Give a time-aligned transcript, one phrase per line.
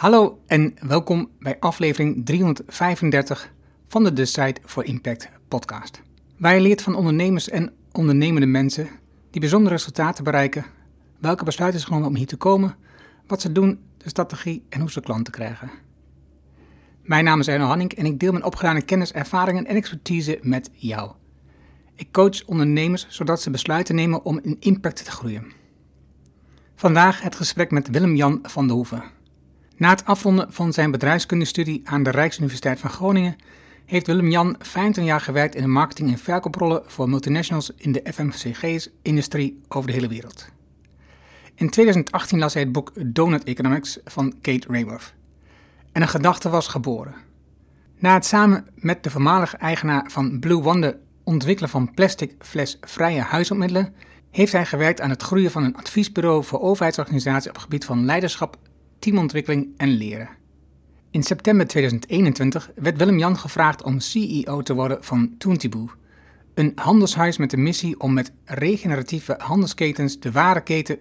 [0.00, 3.52] Hallo en welkom bij aflevering 335
[3.88, 6.02] van de Site for Impact podcast.
[6.38, 8.88] Waar leert van ondernemers en ondernemende mensen
[9.30, 10.64] die bijzondere resultaten bereiken,
[11.18, 12.76] welke besluiten ze genomen om hier te komen,
[13.26, 15.70] wat ze doen, de strategie en hoe ze klanten krijgen.
[17.02, 20.70] Mijn naam is Erno Hanning en ik deel mijn opgedane kennis, ervaringen en expertise met
[20.72, 21.12] jou.
[21.94, 25.52] Ik coach ondernemers zodat ze besluiten nemen om in impact te groeien.
[26.74, 29.18] Vandaag het gesprek met Willem-Jan van de Hoeven.
[29.80, 33.36] Na het afronden van zijn bedrijfskundestudie aan de Rijksuniversiteit van Groningen
[33.84, 39.60] heeft Willem-Jan 15 jaar gewerkt in de marketing- en verkooprollen voor multinationals in de FMCG-industrie
[39.68, 40.48] over de hele wereld.
[41.54, 45.14] In 2018 las hij het boek Donut Economics van Kate Raworth.
[45.92, 47.14] En een gedachte was geboren.
[47.98, 53.94] Na het samen met de voormalige eigenaar van Blue Wonder ontwikkelen van plastic flesvrije huisopmiddelen,
[54.30, 58.04] heeft hij gewerkt aan het groeien van een adviesbureau voor overheidsorganisaties op het gebied van
[58.04, 58.58] leiderschap,
[59.00, 60.28] teamontwikkeling en leren.
[61.10, 65.88] In september 2021 werd Willem-Jan gevraagd om CEO te worden van Toontiboe,
[66.54, 70.98] een handelshuis met de missie om met regeneratieve handelsketens de ware keten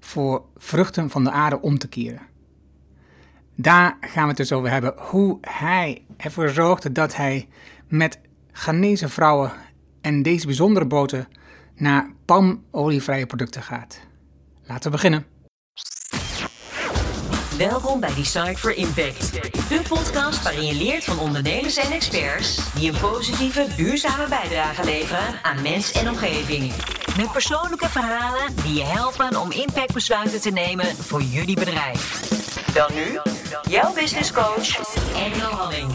[0.00, 2.22] voor vruchten van de aarde om te keren.
[3.54, 7.48] Daar gaan we het dus over hebben hoe hij ervoor zorgde dat hij
[7.88, 8.18] met
[8.52, 9.52] Ghanese vrouwen
[10.00, 11.28] en deze bijzondere boten
[11.74, 14.00] naar palmolievrije producten gaat.
[14.62, 15.35] Laten we beginnen.
[17.58, 19.32] Welkom bij Decide for Impact,
[19.68, 25.42] de podcast waarin je leert van ondernemers en experts die een positieve, duurzame bijdrage leveren
[25.42, 26.72] aan mens en omgeving.
[27.16, 32.28] Met persoonlijke verhalen die je helpen om impactbesluiten te nemen voor jullie bedrijf.
[32.74, 33.20] Dan nu,
[33.68, 35.92] jouw business coach, Engel Halling.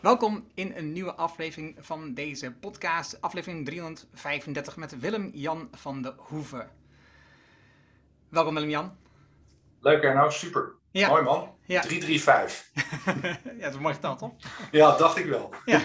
[0.00, 6.70] Welkom in een nieuwe aflevering van deze podcast, aflevering 335 met Willem-Jan van de Hoeven.
[8.28, 9.06] Welkom Willem-Jan.
[9.80, 10.72] Leuk nou super.
[10.90, 11.08] Ja.
[11.08, 11.54] Mooi man.
[11.64, 11.80] Ja.
[11.80, 12.70] 335.
[13.58, 14.32] ja, dat is mooi geteld, toch?
[14.70, 15.54] Ja, dacht ik wel.
[15.64, 15.80] Ja.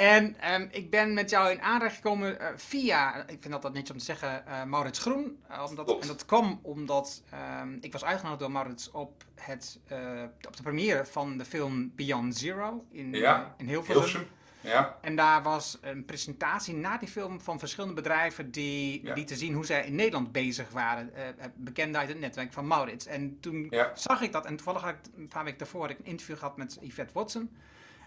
[0.00, 3.72] En ehm, ik ben met jou in aanraking gekomen eh, via, ik vind dat dat
[3.72, 5.38] netjes om te zeggen, eh, Maurits Groen.
[5.48, 6.02] Eh, omdat, Klopt.
[6.02, 9.80] en dat kwam omdat ehm, ik was uitgenodigd door Maurits op, het,
[10.46, 13.94] op de première van de film Beyond Zero in, Ja, in Hilversum.
[13.94, 14.28] Hilversum.
[14.60, 19.14] Ja, En daar was een presentatie na die film van verschillende bedrijven die Ja.
[19.14, 21.14] lieten zien hoe zij in Nederland bezig waren.
[21.14, 23.06] eh bekend uit het netwerk van Maurits.
[23.06, 23.90] En toen Ja.
[23.94, 26.36] zag ik dat en toevallig had ik een paar weken daarvoor had ik een interview
[26.38, 27.50] gehad met Yvette Watson.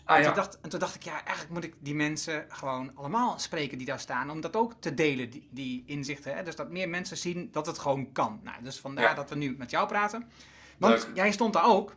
[0.05, 2.91] ah, en, toen dacht, en toen dacht ik, ja, eigenlijk moet ik die mensen gewoon
[2.95, 4.29] allemaal spreken die daar staan.
[4.29, 6.35] Om dat ook te delen, die, die inzichten.
[6.35, 6.43] Hè?
[6.43, 8.39] Dus dat meer mensen zien dat het gewoon kan.
[8.43, 10.29] Nou, dus vandaar dat we nu met jou praten.
[10.77, 11.15] Want Leuk.
[11.15, 11.93] jij stond daar ook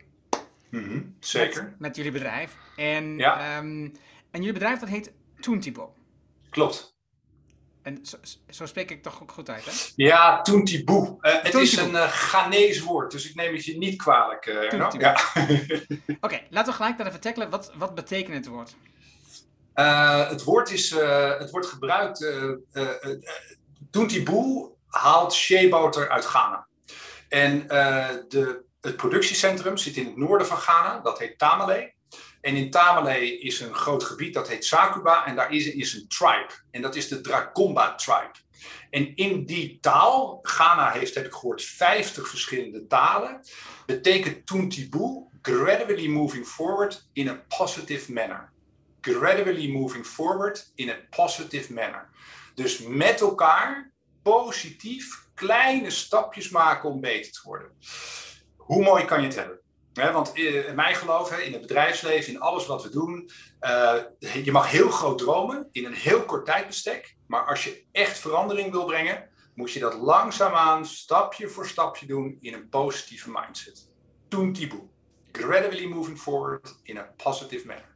[0.69, 1.63] Mhm, Zeker.
[1.65, 2.57] met, met jullie bedrijf.
[2.77, 3.57] En, Ja.
[3.59, 3.89] ehm,
[4.37, 5.95] en jullie bedrijf dat heet Toontibo.
[6.51, 6.95] Klopt.
[7.83, 8.17] En zo,
[8.51, 9.71] zo spreek ik toch ook goed uit, hè?
[9.97, 11.17] Ja, Toontiboe.
[11.21, 14.43] Eh het is een Ghanese woord, dus ik neem het je niet kwalijk.
[14.71, 15.01] Toontiboe.
[15.01, 15.17] ja.
[16.27, 17.51] Oké, laten we gelijk dan even tackelen.
[17.51, 18.75] Wat, wat betekent het woord?
[20.33, 20.91] Het woord is,
[21.39, 22.23] het wordt gebruikt.
[22.73, 22.89] eh,
[23.91, 26.67] Toontiboe haalt sheeboter uit Ghana.
[27.29, 27.67] En
[28.29, 31.95] de, het productiecentrum zit in het noorden van Ghana, dat heet Tamale.
[32.47, 35.27] En in Tamale is een groot gebied, dat heet Sakuba.
[35.27, 36.53] En daar is, is een tribe.
[36.71, 38.35] En dat is de Drakomba tribe.
[38.91, 43.41] En in die taal, Ghana heeft, heb ik gehoord, 50 verschillende talen,
[43.87, 48.53] betekent Tuntibu gradually moving forward in a positive manner.
[49.01, 52.09] Gradually moving forward in a positive manner.
[52.55, 53.93] Dus met elkaar
[54.23, 57.71] positief kleine stapjes maken om beter te worden.
[58.57, 59.61] Hoe mooi kan je het hebben?
[59.97, 63.31] Hè, want eh, in mijn geloof, hè, in het bedrijfsleven, in alles wat we doen,
[63.59, 63.95] eh,
[64.45, 67.17] je mag heel groot dromen in een heel kort tijdbestek.
[67.27, 72.39] Maar als je echt verandering wil brengen, moet je dat langzaamaan, stapje voor stapje doen
[72.41, 73.91] in een positieve mindset.
[74.29, 74.89] Toontiboe.
[75.33, 77.95] Gradually moving forward in a positive manner.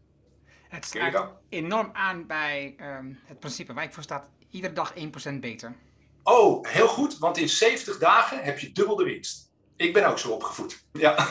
[0.69, 4.29] Het sluit enorm aan bij ehm, het principe waar ik voor staat.
[4.51, 4.95] Iedere dag
[5.33, 5.77] 1% beter.
[6.23, 9.50] Oh, heel goed, want in 70 dagen heb je dubbel de winst.
[9.81, 10.85] Ik ben ook zo opgevoed.
[10.93, 11.17] Ja.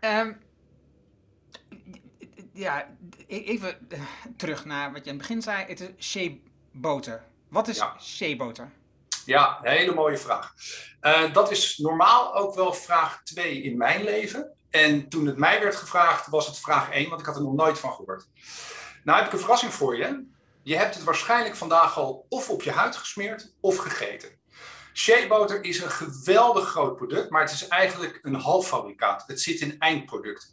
[0.00, 0.32] Ehm,
[2.52, 2.88] ja,
[3.26, 4.00] e- even eh,
[4.36, 5.64] terug naar wat je in het begin zei.
[5.66, 6.30] Het is shea
[6.72, 7.24] boter.
[7.48, 7.96] Wat is Ja.
[8.00, 8.70] shea boter?
[9.24, 10.54] Ja, een hele mooie vraag.
[11.00, 14.52] Eh, dat is normaal ook wel vraag 2 in mijn leven.
[14.70, 17.54] En toen het mij werd gevraagd, was het vraag 1, want ik had er nog
[17.54, 18.28] nooit van gehoord.
[19.04, 20.26] Nou heb ik een verrassing voor je.
[20.62, 24.37] Je hebt het waarschijnlijk vandaag al of op je huid gesmeerd of gegeten.
[24.98, 29.24] Sheeboter is een geweldig groot product, maar het is eigenlijk een halffabrikaat.
[29.26, 30.48] Het zit in eindproducten.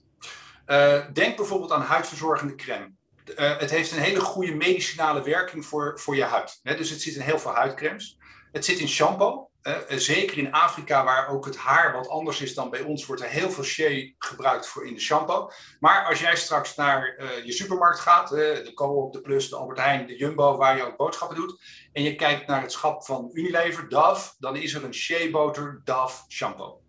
[0.66, 2.92] Eh, denk bijvoorbeeld aan huidverzorgende crème.
[3.36, 6.60] Eh, het heeft een hele goede medicinale werking voor, voor je huid.
[6.64, 8.18] Dus het zit in heel veel huidcremes.
[8.52, 9.50] Het zit in shampoo.
[9.88, 13.30] Zeker in Afrika, waar ook het haar wat anders is dan bij ons, wordt er
[13.30, 15.52] heel veel shea gebruikt voor in de shampoo.
[15.80, 20.08] Maar als jij straks naar je supermarkt gaat, de Coop, de Plus, de Albert Heijn,
[20.08, 21.62] de Jumbo, waar je ook boodschappen doet,
[21.94, 25.82] en je kijkt naar het schap van Unilever, Dove, dan is er een shea boter
[25.84, 26.82] Dove shampoo.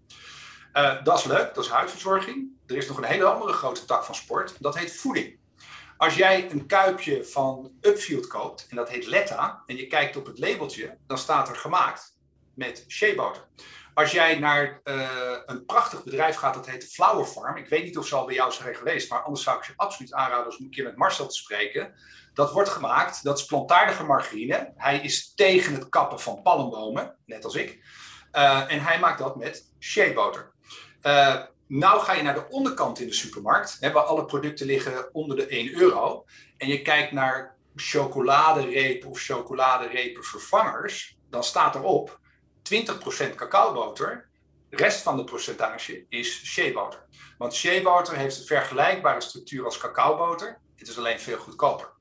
[1.02, 2.49] dat is leuk, dat is huidverzorging.
[2.67, 5.38] Er is nog een hele andere grote tak van sport, dat heet voeding.
[5.96, 10.26] Als jij een kuipje van Upfield koopt, en dat heet Letta, en je kijkt op
[10.26, 12.16] het labeltje, dan staat er gemaakt
[12.56, 13.49] met sheaboter.
[13.94, 17.56] Als jij naar uh, een prachtig bedrijf gaat, dat heet Flower Farm.
[17.56, 19.73] Ik weet niet of ze al bij jou zijn geweest, maar anders zou ik je
[19.76, 21.94] absoluut aanraden om een keer met Marcel te spreken.
[22.35, 24.73] Dat wordt gemaakt, dat is plantaardige margarine.
[24.76, 27.81] Hij is tegen het kappen van palmbomen, net als ik.
[28.32, 30.53] Uh, en hij maakt dat met sheaboter.
[31.03, 35.37] Uh, nou ga je naar de onderkant in de supermarkt, waar alle producten liggen onder
[35.37, 36.25] de 1 euro.
[36.56, 41.19] En je kijkt naar chocoladerepen of chocoladerepenvervangers.
[41.31, 42.20] Dan staat erop
[42.73, 44.29] 20% cacaoboter.
[44.69, 47.05] De rest van de percentage is sheaboter.
[47.39, 50.61] Want sheaboter heeft een vergelijkbare structuur als cacaoboter.
[50.77, 51.95] Het is alleen veel goedkoper.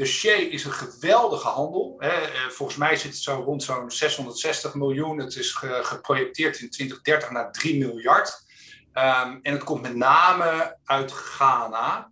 [0.00, 1.96] Dus shea is een geweldige handel.
[1.98, 2.12] Eh,
[2.48, 5.18] volgens mij zit het zo rond zo'n 660 miljoen.
[5.18, 5.52] Het is
[5.82, 8.44] geprojecteerd in 2030 naar 3 miljard.
[8.94, 12.10] Um, en het komt met name uit Ghana,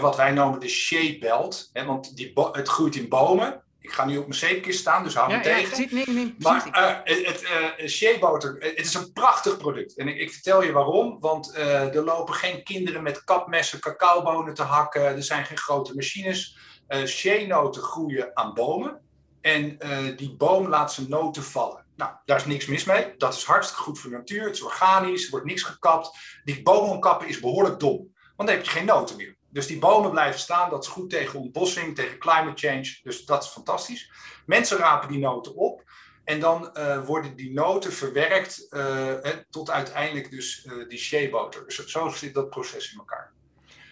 [0.00, 1.70] wat wij noemen de shea belt.
[1.72, 2.12] Want
[2.52, 3.64] het groeit in bomen.
[3.90, 5.94] Ik ga nu op mijn zeepkist staan, dus hou me ja, tegen.
[5.94, 9.96] Nee, nee, maar uh, het uh, het is een prachtig product.
[9.96, 11.20] En ik, ik vertel je waarom.
[11.20, 15.02] Want uh, er lopen geen kinderen met kapmessen cacaobonen te hakken.
[15.02, 16.58] Er zijn geen grote machines.
[17.06, 19.00] shea-noten groeien aan bomen.
[19.40, 19.78] En
[20.16, 21.84] die boom laat zijn noten vallen.
[21.96, 23.14] Nou, daar is niks mis mee.
[23.16, 24.44] Dat is hartstikke goed voor de natuur.
[24.44, 26.10] Het is organisch, er wordt niks gekapt.
[26.44, 27.96] Die bomen kappen is behoorlijk dom,
[28.36, 29.38] want dan heb je geen noten meer.
[29.50, 30.70] Dus die bomen blijven staan.
[30.70, 32.98] Dat is goed tegen ontbossing, tegen climate change.
[33.02, 34.12] Dus dat is fantastisch.
[34.46, 35.84] Mensen rapen die noten op.
[36.24, 39.14] En dan uh, worden die noten verwerkt uh,
[39.50, 41.64] tot uiteindelijk dus uh, die sheaboter.
[41.64, 43.32] Dus zo zit dat proces in elkaar.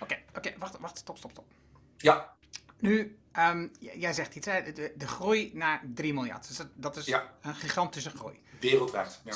[0.00, 1.44] Oké, oké, wacht, wacht, stop, stop, stop.
[1.96, 2.36] Ja.
[2.78, 4.72] Nu, um, jij zegt iets, hè?
[4.72, 6.48] De, de, groei naar 3 miljard.
[6.48, 7.32] Dus dat, dat is ja.
[7.42, 8.42] een gigantische groei.
[8.60, 9.20] Wereldwijd.
[9.24, 9.32] Ja.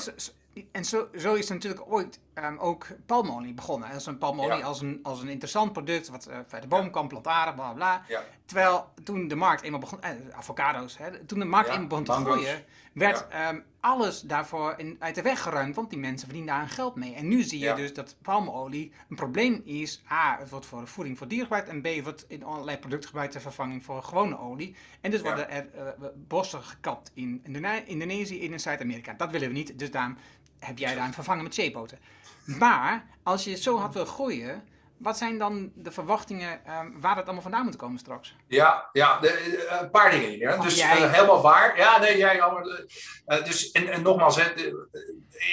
[0.71, 3.91] En zo, zo is natuurlijk ooit um, ook palmolie begonnen.
[3.91, 4.65] Als een palmolie ja.
[4.65, 8.05] als, een, als een interessant product, wat uh, de boom kan plantaren, bla bla.
[8.45, 12.11] Terwijl toen de markt eenmaal begon, eh, avocado's, hè, toen de markt eenmaal begon te
[12.11, 12.63] groeien,
[12.93, 16.95] werd um, alles daarvoor in, uit de weg geruimd, want die mensen verdienen daar geld
[16.95, 17.13] mee.
[17.13, 20.03] En nu zie je dus dat palmolie een probleem is.
[20.11, 21.69] A, het wordt voor de voeding voor dieren gebruikt.
[21.69, 24.75] En B, wordt in allerlei producten gebruikt ter vervanging voor gewone olie.
[25.01, 27.41] En dus worden er uh, bossen gekapt in
[27.85, 29.13] Indonesië en in Zuid-Amerika.
[29.13, 30.17] Dat willen we niet, dus daarom
[30.65, 31.99] heb jij daar een vervangen met zeepoten.
[32.45, 34.63] Maar als je het zo hard wil groeien,
[34.97, 38.35] wat zijn dan de verwachtingen um, waar het allemaal vandaan moet komen straks?
[38.47, 40.59] Ja, ja de, uh, een paar dingen hier.
[40.61, 41.77] Dus uh, helemaal waar.
[41.77, 42.37] Ja, nee, jij.
[42.37, 44.53] Uh, dus, en, en nogmaals, hè,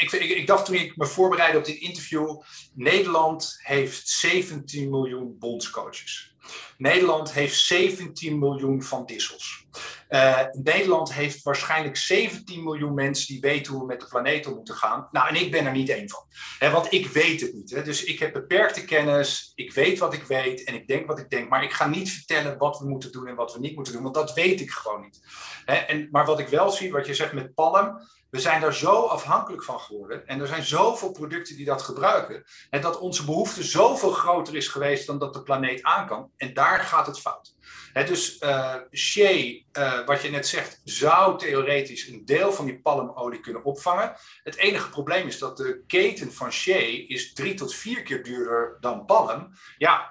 [0.00, 2.42] ik, ik, ik, dacht toen ik me voorbereidde op dit interview:
[2.74, 6.29] Nederland heeft 17 miljoen bondscoaches.
[6.76, 9.66] Nederland heeft 17 miljoen van dissels.
[10.10, 14.54] Uh, Nederland heeft waarschijnlijk 17 miljoen mensen die weten hoe we met de planeet om
[14.54, 15.08] moeten gaan.
[15.10, 16.22] Nou, en ik ben er niet één van.
[16.58, 17.70] Hè, want ik weet het niet.
[17.70, 17.82] Hè.
[17.82, 19.52] Dus ik heb beperkte kennis.
[19.54, 21.48] Ik weet wat ik weet en ik denk wat ik denk.
[21.48, 24.02] Maar ik ga niet vertellen wat we moeten doen en wat we niet moeten doen.
[24.02, 25.20] Want dat weet ik gewoon niet.
[25.64, 28.00] Hè, en, maar wat ik wel zie, wat je zegt met palm.
[28.30, 30.26] We zijn daar zo afhankelijk van geworden.
[30.26, 32.44] En er zijn zoveel producten die dat gebruiken.
[32.70, 36.30] En dat onze behoefte zoveel groter is geweest dan dat de planeet aan kan.
[36.36, 37.54] En daar gaat het fout
[37.92, 43.40] dus uh, shea, uh, wat je net zegt, zou theoretisch een deel van die palmolie
[43.40, 44.16] kunnen opvangen.
[44.42, 48.76] Het enige probleem is dat de keten van shea is drie tot vier keer duurder
[48.80, 49.54] dan palm.
[49.78, 50.10] Ja,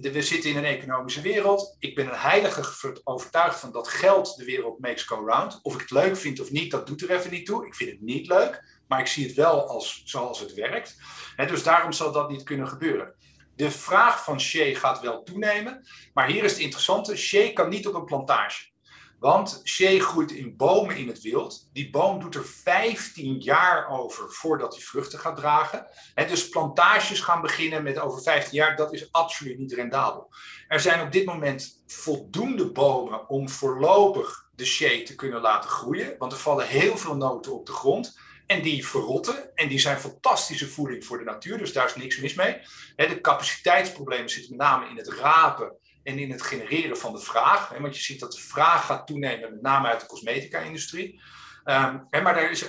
[0.00, 1.76] we zitten in een economische wereld.
[1.78, 5.58] Ik ben een heilige overtuigd van dat geld de wereld makes go round.
[5.62, 7.66] Of ik het leuk vind of niet, dat doet er even niet toe.
[7.66, 10.96] Ik vind het niet leuk, maar ik zie het wel als zoals het werkt.
[11.36, 13.14] dus daarom zal dat niet kunnen gebeuren.
[13.56, 17.86] De vraag van shea gaat wel toenemen, maar hier is het interessante: shea kan niet
[17.86, 18.74] op een plantage.
[19.18, 21.68] Want shea groeit in bomen in het wild.
[21.72, 25.86] Die boom doet er 15 jaar over voordat hij vruchten gaat dragen.
[26.14, 30.34] En dus plantages gaan beginnen met over 15 jaar, dat is absoluut niet rendabel.
[30.68, 36.14] Er zijn op dit moment voldoende bomen om voorlopig de shea te kunnen laten groeien.
[36.18, 38.18] Want er vallen heel veel noten op de grond.
[38.46, 39.54] En die verrotten.
[39.54, 41.58] En die zijn fantastische voeding voor de natuur.
[41.58, 42.60] Dus daar is niks mis mee.
[42.96, 47.68] De capaciteitsproblemen zitten met name in het rapen en in het genereren van de vraag.
[47.78, 51.20] Want je ziet dat de vraag gaat toenemen, met name uit de cosmetica-industrie.
[51.64, 52.62] Ehm, maar er, is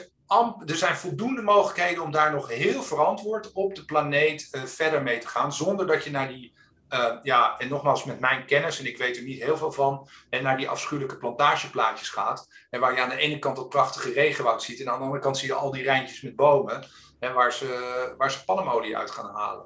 [0.66, 5.20] er zijn voldoende mogelijkheden om daar nog heel verantwoord op de planeet eh, verder mee
[5.20, 5.54] te gaan.
[5.54, 6.57] Zonder dat je naar die
[6.90, 10.10] Uh, ja, en nogmaals, met mijn kennis, en ik weet er niet heel veel van,
[10.30, 12.48] en naar die afschuwelijke plantageplaatjes gaat.
[12.70, 15.22] En waar je aan de ene kant dat prachtige regenwoud ziet, en aan de andere
[15.22, 16.88] kant zie je al die rijntjes met bomen,
[17.20, 19.66] hè, waar, ze, waar ze palmolie uit gaan halen.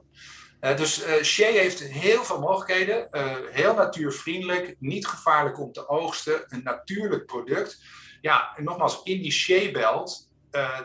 [0.62, 3.08] Uh, dus uh, Shea heeft heel veel mogelijkheden,
[3.52, 7.84] heel natuurvriendelijk, niet gevaarlijk om te oogsten, een natuurlijk product.
[8.22, 10.30] Ja, en nogmaals, in die Shea-belt,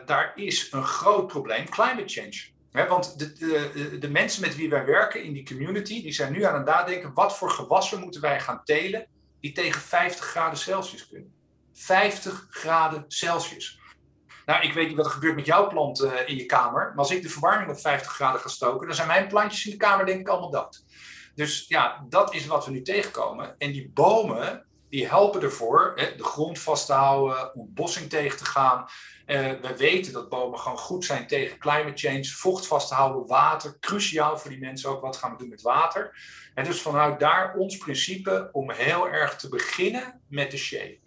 [0.04, 4.84] daar is een groot probleem, climate change want de, de, de, mensen met wie wij
[4.84, 8.40] werken in die community, die zijn nu aan het nadenken, wat voor gewassen moeten wij
[8.40, 9.06] gaan telen
[9.40, 11.34] die tegen 50 graden Celsius kunnen.
[11.72, 13.80] 50 graden Celsius.
[14.46, 16.98] Nou, ik weet niet wat er gebeurt met jouw plant uh, in je kamer, maar
[16.98, 19.76] als ik de verwarming op 50 graden ga stoken, dan zijn mijn plantjes in de
[19.76, 20.84] kamer denk ik allemaal dood.
[21.34, 23.54] Dus ja, dat is wat we nu tegenkomen.
[23.58, 28.44] En die bomen, die helpen ervoor hè, de grond vast te houden, ontbossing tegen te
[28.44, 28.86] gaan.
[29.26, 33.26] Uh, we weten dat bomen gewoon goed zijn tegen climate change, vocht vast te houden,
[33.26, 35.00] water, cruciaal voor die mensen ook.
[35.02, 36.18] Wat gaan we doen met water?
[36.54, 40.98] En dus vanuit daar ons principe om heel erg te beginnen met de shade.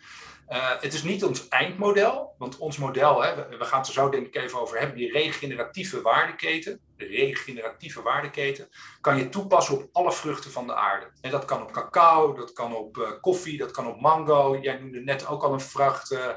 [0.50, 4.10] Uh, het is niet ons eindmodel, want ons model, hè, we, gaan het er zo
[4.10, 8.70] denk ik even over hebben, die regeneratieve waardeketen, de regeneratieve waardeketen,
[9.02, 11.12] kan je toepassen op alle vruchten van de aarde.
[11.22, 14.60] En dat kan op cacao, dat kan op uh, koffie, dat kan op mango.
[14.62, 16.28] Jij noemde net ook al een vrucht, uh,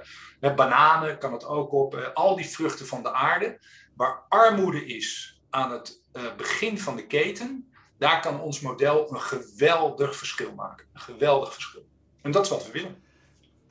[0.41, 2.11] met bananen kan het ook op.
[2.15, 3.61] al die vruchten van de aarde,
[3.97, 6.01] waar armoede is aan het
[6.37, 10.87] begin van de keten, daar kan ons model een geweldig verschil maken.
[10.93, 11.87] Een geweldig verschil.
[12.23, 13.02] En dat is wat we willen.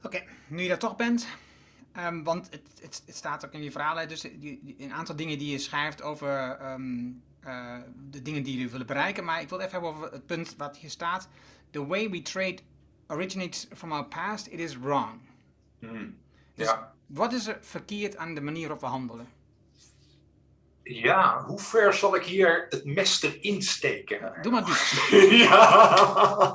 [0.03, 1.27] Oké, nu je daar toch bent,
[1.97, 5.37] um, want het, het, het, staat ook in je verhalen, dus die, een aantal dingen
[5.37, 7.75] die je schrijft over um, uh,
[8.09, 9.23] de dingen die jullie willen bereiken.
[9.23, 11.27] Maar ik wil even hebben over het punt wat hier staat.
[11.71, 12.57] The way we trade
[13.07, 15.19] originates from our past, it is wrong.
[15.79, 16.17] Hmm.
[16.55, 16.93] Dus ja.
[17.05, 19.27] wat is er verkeerd aan de manier waarop we handelen?
[20.83, 24.33] Ja, hoe ver zal ik hier het mes erin steken?
[24.41, 25.31] Doe maar diep.
[25.31, 26.53] ja.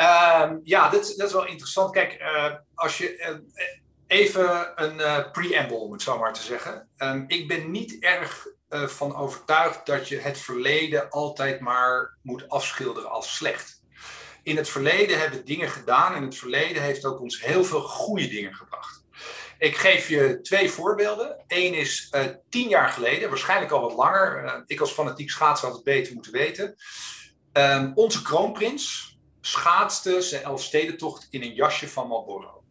[0.00, 1.92] Um, ja, dat, dat, is wel interessant.
[1.92, 3.68] Kijk, uh, als je uh,
[4.06, 6.88] even een uh, preamble, om het zo maar te zeggen.
[6.98, 13.10] Um, ik ben niet erg van overtuigd dat je het verleden altijd maar moet afschilderen
[13.10, 13.82] als slecht.
[14.42, 17.80] In het verleden hebben we dingen gedaan en het verleden heeft ook ons heel veel
[17.80, 19.04] goede dingen gebracht.
[19.58, 21.44] Ik geef je twee voorbeelden.
[21.46, 22.12] Eén is
[22.48, 24.62] tien jaar geleden, waarschijnlijk al wat langer.
[24.66, 26.76] ik als fanatiek schaatser had het beter moeten weten.
[27.52, 29.17] Um, onze kroonprins,
[29.48, 32.62] schaatste zijn Elfstedentocht in een jasje van Marlboro.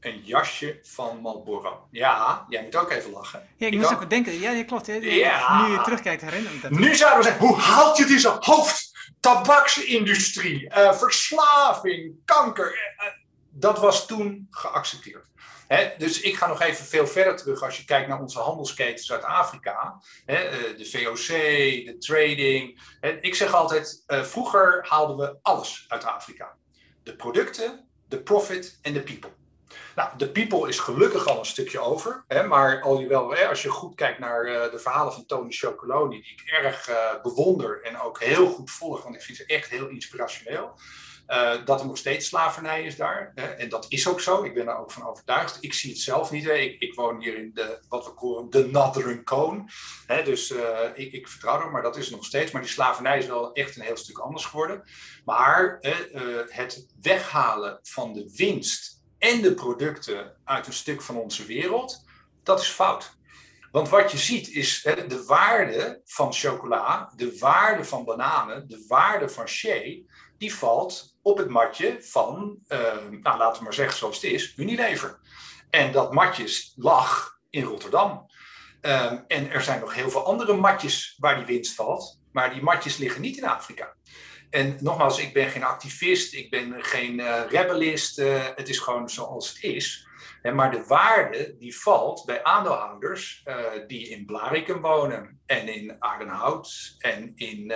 [0.00, 1.88] Een jasje van Marlboro.
[1.90, 3.48] Ja, jij moet ook even lachen.
[3.56, 4.40] Ja, ik, moest ook denken.
[4.40, 4.86] Ja, klopt.
[4.86, 4.94] Hè?
[4.94, 5.66] Ja.
[5.66, 6.70] Nu je terugkijkt, herinner ik dat.
[6.70, 8.94] Nu zouden we zeggen, hoe haalt je deze hoofd?
[9.20, 12.94] Tabaksindustrie, uh, verslaving, kanker.
[12.98, 13.06] Uh,
[13.50, 15.24] dat was toen geaccepteerd
[15.98, 19.24] dus ik ga nog even veel verder terug als je kijkt naar onze handelsketens uit
[19.24, 20.02] Afrika.
[20.26, 20.36] Eh,
[20.76, 21.26] de VOC,
[21.86, 22.80] de trading.
[23.20, 26.56] ik zeg altijd, uh, vroeger haalden we alles uit Afrika.
[27.02, 29.30] De producten, de profit en de people.
[29.94, 32.24] Nou, de people is gelukkig al een stukje over.
[32.48, 36.32] Maar al hè, als je goed kijkt naar uh, de verhalen van Tony Chocoloni, die
[36.32, 36.90] ik erg
[37.22, 40.74] bewonder en ook heel goed volg, want ik vind ze echt heel inspirationeel.
[41.28, 43.32] Uh, dat er nog steeds slavernij is daar.
[43.34, 43.46] Hè?
[43.46, 44.42] En dat is ook zo.
[44.42, 45.58] Ik ben daar ook van overtuigd.
[45.60, 46.44] Ik zie het zelf niet.
[46.44, 46.52] Hè?
[46.52, 49.64] Ik, ik, woon hier in de, wat we noemen, de Northern Cone.
[50.06, 50.22] Hè?
[50.22, 52.50] Dus uh, ik, ik, vertrouw er, maar dat is nog steeds.
[52.50, 54.82] Maar die slavernij is wel echt een heel stuk anders geworden.
[55.24, 55.94] Maar uh,
[56.48, 62.04] het weghalen van de winst en de producten uit een stuk van onze wereld,
[62.42, 63.16] dat is fout.
[63.70, 68.84] Want wat je ziet is hè, de waarde van chocola, de waarde van bananen, de
[68.88, 69.96] waarde van shea,
[70.38, 72.78] die valt op het matje van, uh,
[73.10, 75.18] nou, laten we maar zeggen zoals het is, Unilever.
[75.70, 78.26] En dat matje lag in Rotterdam.
[78.80, 82.62] Um, en er zijn nog heel veel andere matjes waar die winst valt, maar die
[82.62, 83.94] matjes liggen niet in Afrika.
[84.50, 89.08] En nogmaals, ik ben geen activist, ik ben geen uh, rebellist, uh, het is gewoon
[89.08, 90.05] zoals het is.
[90.54, 96.96] Maar de waarde die valt bij aandeelhouders uh, die in Blarikum wonen en in Aardenhout
[96.98, 97.66] en in,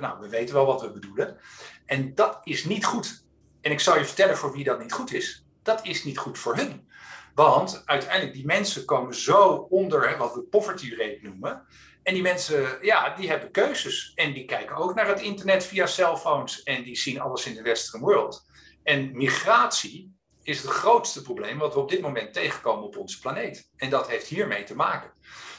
[0.00, 1.38] nou we weten wel wat we bedoelen.
[1.86, 3.24] En dat is niet goed.
[3.60, 5.46] En ik zal je vertellen voor wie dat niet goed is.
[5.62, 6.88] Dat is niet goed voor hun.
[7.34, 11.66] Want uiteindelijk, die mensen komen zo onder hè, wat we poverty rate noemen.
[12.02, 14.12] En die mensen, ja, die hebben keuzes.
[14.14, 16.62] En die kijken ook naar het internet via cellphones.
[16.62, 18.46] En die zien alles in de western world.
[18.82, 20.11] En migratie
[20.42, 23.70] is het grootste probleem wat we op dit moment tegenkomen op onze planeet.
[23.76, 25.10] En dat heeft hiermee te maken.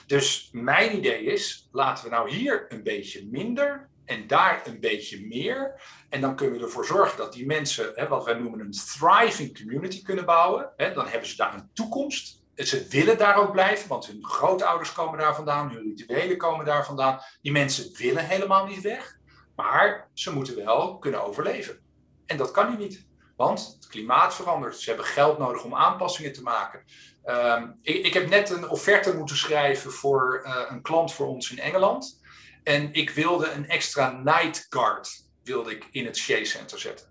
[0.07, 5.27] Dus mijn idee is, laten we nou hier een beetje minder en daar een beetje
[5.27, 5.81] meer.
[6.09, 9.57] En dan kunnen we ervoor zorgen dat die mensen, hè, wat wij noemen een thriving
[9.57, 10.73] community kunnen bouwen.
[10.75, 12.41] Hè, dan hebben ze daar een toekomst.
[12.55, 16.85] Ze willen daar ook blijven, want hun grootouders komen daar vandaan, hun rituelen komen daar
[16.85, 17.19] vandaan.
[17.41, 19.17] Die mensen willen helemaal niet weg.
[19.55, 21.79] Maar ze moeten wel kunnen overleven.
[22.25, 23.05] En dat kan nu niet.
[23.35, 24.79] Want het klimaat verandert.
[24.79, 26.83] Ze hebben geld nodig om aanpassingen te maken.
[27.23, 31.51] Ehm, ik, ik, heb net een offerte moeten schrijven voor uh, een klant voor ons
[31.51, 32.21] in Engeland.
[32.63, 37.07] En ik wilde een extra night guard wilde ik in het Shea Center zetten.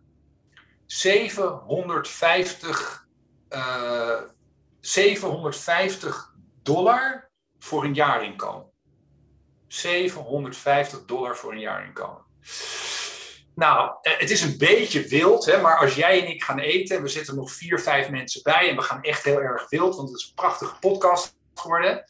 [0.86, 3.06] 750,
[3.50, 4.20] uh,
[4.80, 8.70] 750 dollar voor een jaarinkomen.
[9.66, 12.24] 750 dollar voor een jaarinkomen.
[13.54, 16.96] Nou, eh, het is een beetje wild, hè, maar als jij en ik gaan eten,
[16.96, 19.96] en we zitten nog vier, vijf mensen bij en we gaan echt heel erg wild,
[19.96, 22.04] want het is een prachtige podcast geworden.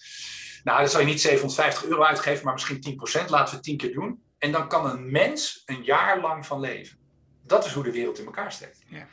[0.64, 3.30] Nou, dan zal je niet 750 euro uitgeven, maar misschien 10%.
[3.30, 4.22] Laten we het 10 keer doen.
[4.38, 6.98] En dan kan een mens een jaar lang van leven.
[7.46, 8.82] Dat is hoe de wereld in elkaar steekt.
[8.86, 9.06] Ja.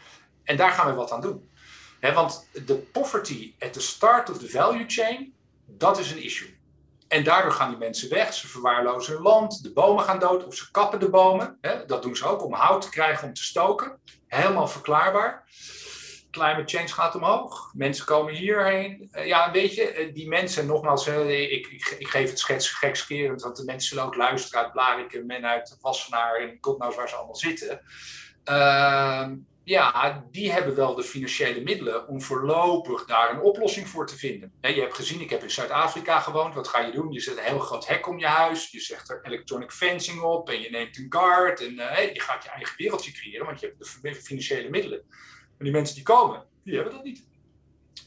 [0.43, 1.49] En daar gaan we wat aan doen.
[2.01, 5.33] want de poverty at the start of the value chain,
[5.65, 6.58] dat is een issue.
[7.09, 8.33] En daardoor gaan die mensen weg.
[8.33, 9.63] Ze verwaarlozen hun land.
[9.63, 11.57] De bomen gaan dood of ze kappen de bomen.
[11.87, 13.99] dat doen ze ook om hout te krijgen om te stoken.
[14.27, 15.47] Helemaal verklaarbaar
[16.31, 17.71] climate change gaat omhoog.
[17.73, 19.09] Mensen komen hierheen.
[19.11, 22.69] Uh, ja, weet je, uh, die mensen, nogmaals, uh, ik, ik, ik, geef het schets
[22.69, 26.95] gekscherend, want de mensen zullen ook luisteren uit Blarikum en uit Wassenaar en god knows
[26.95, 27.81] waar ze allemaal zitten.
[28.43, 29.35] Ehm,
[29.69, 34.53] ja, die hebben wel de financiële middelen om voorlopig daar een oplossing voor te vinden.
[34.61, 36.53] je hebt gezien, ik heb in Zuid-Afrika gewoond.
[36.53, 37.11] Wat ga je doen?
[37.11, 38.71] Je zet een heel groot hek om je huis.
[38.71, 41.61] Je zegt er electronic fencing op en je neemt een guard.
[41.61, 41.73] En
[42.13, 44.99] je gaat je eigen wereldje creëren, want je hebt de financiële middelen.
[45.57, 47.27] En die mensen die komen, die hebben dat niet.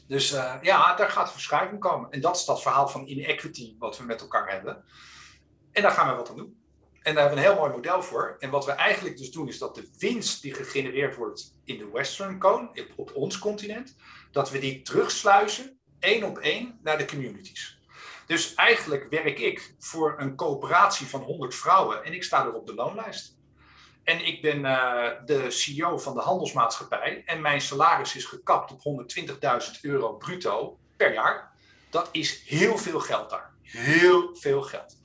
[0.07, 2.11] Dus uh, ja, daar gaat verschuiving komen.
[2.11, 4.83] En dat is dat verhaal van inequity wat we met elkaar hebben.
[5.71, 6.62] En daar gaan we wat aan doen.
[7.03, 8.35] En daar hebben we een heel mooi model voor.
[8.39, 11.89] En wat we eigenlijk dus doen, is dat de winst die gegenereerd wordt in de
[11.93, 13.95] Western Cone, op ons continent,
[14.31, 17.81] dat we die terugsluizen, één op één, naar de communities.
[18.27, 22.67] Dus eigenlijk werk ik voor een coöperatie van 100 vrouwen en ik sta er op
[22.67, 23.37] de loonlijst.
[24.03, 29.05] En ik ben uh, de CEO van de handelsmaatschappij en mijn salaris is gekapt op
[29.75, 31.51] 120.000 euro bruto per jaar.
[31.89, 33.53] Dat is heel veel geld daar.
[33.61, 35.01] Heel veel geld.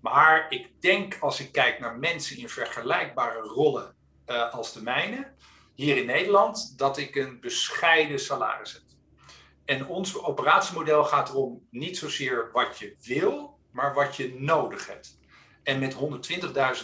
[0.00, 3.94] Maar ik denk als ik kijk naar mensen in vergelijkbare rollen
[4.26, 5.32] uh, als de mijne,
[5.74, 8.82] hier in Nederland, dat ik een bescheiden salaris heb.
[9.64, 15.18] En ons operatiemodel gaat erom niet zozeer wat je wil, maar wat je nodig hebt.
[15.62, 15.94] En met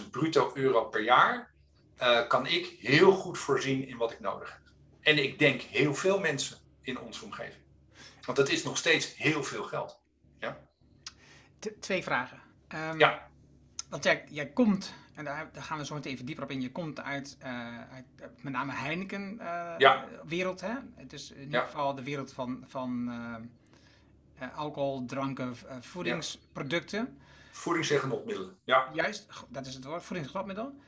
[0.01, 1.55] 120.000 bruto euro per jaar
[2.03, 4.61] uh, kan ik heel goed voorzien in wat ik nodig heb.
[5.01, 7.63] En ik denk heel veel mensen in onze omgeving.
[8.25, 10.01] Want dat is nog steeds heel veel geld.
[10.39, 10.59] Ja?
[11.81, 12.44] twee vragen.
[12.75, 13.29] Um, ja.
[13.89, 16.61] Want jij, jij komt, en daar, daar, gaan we zo meteen even dieper op in,
[16.61, 18.05] je komt uit, uh, uit
[18.41, 20.63] met name Heineken-wereld.
[20.63, 20.85] Uh, ja.
[20.95, 23.13] Het is in ieder geval de wereld van, van
[24.55, 26.99] alcohol, dranken, voedingsproducten.
[26.99, 27.23] Ja.
[27.51, 28.89] Voedingsgenotmiddelen, ja.
[28.93, 30.81] Juist, dat is het woord, voedingsgenotmiddelen.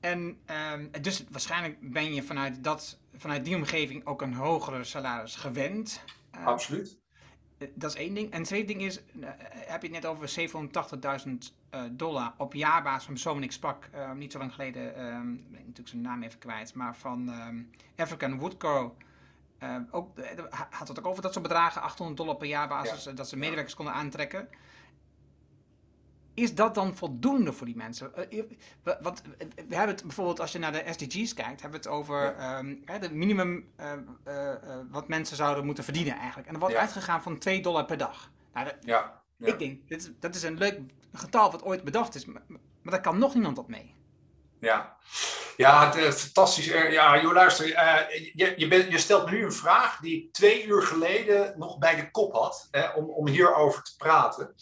[0.00, 0.38] En
[0.72, 6.04] um, dus waarschijnlijk ben je vanuit, dat, vanuit die omgeving ook een hogere salaris gewend.
[6.36, 6.99] Uh, Absoluut.
[7.60, 8.30] Eh, dat is één ding.
[8.30, 11.54] En het tweede ding is, uh, heb je het net over 780.000
[11.90, 15.60] dollar op jaarbasis van persoon ik sprak ehm, niet zo lang geleden, um, ik ben
[15.60, 17.32] natuurlijk zijn naam even kwijt, maar van
[17.96, 18.96] African Woodco.
[19.90, 20.08] ook,
[20.70, 23.12] had het ook over dat soort bedragen, 800 dollar per jaarbasis, ja.
[23.12, 24.48] dat ze medewerkers konden aantrekken
[26.34, 28.12] is dat dan voldoende voor die mensen?
[28.32, 28.42] Uh,
[29.00, 29.22] want
[29.68, 32.58] we hebben het bijvoorbeeld, als je naar de SDG's kijkt, hebben we het over ja.
[32.58, 33.92] um, de minimum uh,
[34.28, 34.54] uh,
[34.90, 36.48] wat mensen zouden moeten verdienen eigenlijk.
[36.48, 36.80] En er wordt ja.
[36.80, 38.30] uitgegaan van 2 dollar per dag.
[38.52, 39.22] Nou, dat, ja.
[39.38, 40.80] Ik denk, dit is, dat is een leuk
[41.12, 43.94] getal wat ooit bedacht is, maar, maar daar kan nog niemand op mee.
[44.60, 44.96] Ja,
[45.56, 46.64] ja het, fantastisch.
[46.66, 50.66] Ja, joh, luister, je, je, bent, je, stelt me nu een vraag die ik twee
[50.66, 54.54] uur geleden nog bij de kop had, hè, om, om hierover te praten.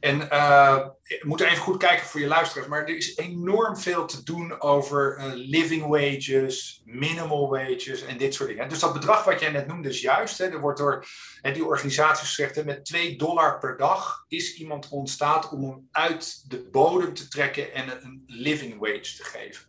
[0.00, 0.86] En uh,
[1.20, 5.18] moet even goed kijken voor je luisteraars, maar er is enorm veel te doen over
[5.18, 8.68] uh, living wages, minimal wages en dit soort dingen.
[8.68, 10.38] Dus dat bedrag wat jij net noemde is juist.
[10.38, 11.06] Hè, er wordt door
[11.40, 16.50] hè, die organisaties gezegd, met 2 dollar per dag is iemand ontstaat om hem uit
[16.50, 19.66] de bodem te trekken en een living wage te geven.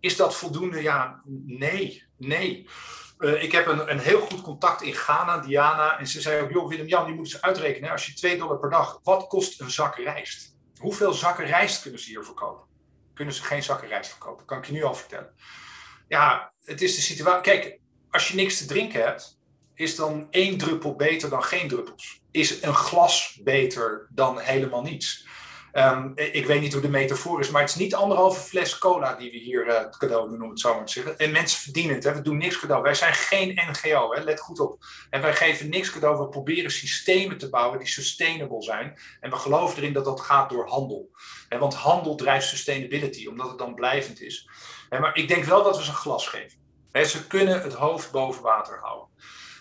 [0.00, 0.82] Is dat voldoende?
[0.82, 2.68] Ja, nee, nee.
[3.20, 5.98] Uh, ik heb een, een heel goed contact in Ghana, Diana.
[5.98, 7.90] En ze zei ook, joh Willem-Jan, je moet eens uitrekenen.
[7.90, 10.56] Als je 2 dollar per dag, wat kost een zak rijst?
[10.78, 12.66] Hoeveel zakken rijst kunnen ze hier verkopen?
[13.14, 14.46] Kunnen ze geen zakken rijst verkopen?
[14.46, 15.34] Kan ik je nu al vertellen.
[16.08, 17.42] Ja, het is de situatie.
[17.42, 17.78] Kijk,
[18.10, 19.38] als je niks te drinken hebt,
[19.74, 22.20] is dan één druppel beter dan geen druppels.
[22.30, 25.26] Is een glas beter dan helemaal niets.
[25.72, 29.14] Ehm, ik weet niet hoe de metafoor is, maar het is niet anderhalve fles cola
[29.14, 31.18] die we hier uh, cadeau doen, om het zo maar te zeggen.
[31.18, 32.14] En mensen verdienen het, hè?
[32.14, 32.82] we doen niks cadeau.
[32.82, 34.22] Wij zijn geen NGO, hè?
[34.22, 34.84] let goed op.
[35.10, 38.98] En wij geven niks cadeau, we proberen systemen te bouwen die sustainable zijn.
[39.20, 41.10] En we geloven erin dat dat gaat door handel.
[41.48, 44.48] Want handel drijft sustainability, omdat het dan blijvend is.
[44.90, 46.58] Maar ik denk wel dat we ze een glas geven.
[46.92, 49.08] Ze kunnen het hoofd boven water houden.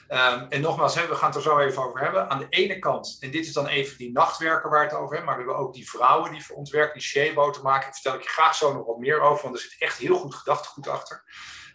[0.10, 2.30] Um, en nogmaals, hè, we gaan het er zo even over hebben.
[2.30, 5.26] Aan de ene kant, en dit is dan even die nachtwerker waar het over hebben,
[5.26, 7.82] maar we hebben ook die vrouwen die voor ons werken, die sheeboten maken.
[7.82, 10.18] Daar vertel ik je graag zo nog wat meer over, want er zit echt heel
[10.18, 11.24] goed gedachtegoed achter.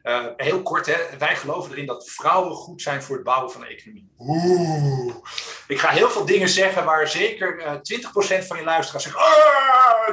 [0.02, 3.60] Uh, heel kort, hè, wij geloven erin dat vrouwen goed zijn voor het bouwen van
[3.60, 4.10] de economie.
[4.18, 5.14] Oeh.
[5.68, 9.22] Ik ga heel veel dingen zeggen waar zeker uh, eh, 20% van je luisteraars zeggen.
[9.22, 10.08] Oh,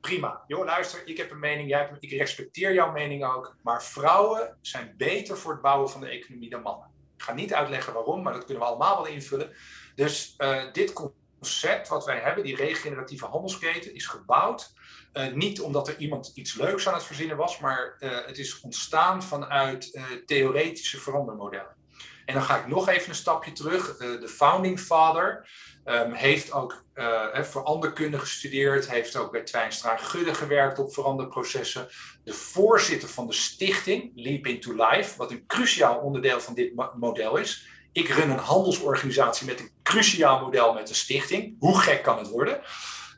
[0.00, 0.44] prima.
[0.46, 3.56] Joh, luister, ik heb een mening, jij hebt, ik respecteer jouw mening ook.
[3.62, 6.89] Maar vrouwen zijn beter voor het bouwen van de economie dan mannen.
[7.20, 9.50] Ik ga niet uitleggen waarom, maar dat kunnen we allemaal wel invullen.
[9.94, 14.72] Dus uh, dit concept wat wij hebben, die regeneratieve handelsketen, is gebouwd.
[15.12, 18.60] Uh, niet omdat er iemand iets leuks aan het verzinnen was, maar uh, het is
[18.60, 21.76] ontstaan vanuit theoretische verandermodellen.
[22.24, 23.96] En dan ga ik nog even een stapje terug.
[23.96, 25.48] de founding father
[25.84, 31.88] Um, heeft ook uh, veranderkunde gestudeerd, heeft ook bij Twijnstra Gudde gewerkt op veranderprocessen.
[32.24, 37.36] De voorzitter van de stichting Leap into Life, wat een cruciaal onderdeel van dit model
[37.36, 37.68] is.
[37.92, 41.56] Ik run een handelsorganisatie met een cruciaal model met een stichting.
[41.58, 42.60] Hoe gek kan het worden?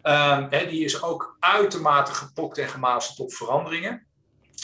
[0.03, 4.07] Um, die is ook uitermate gepokt en gemasterd op veranderingen.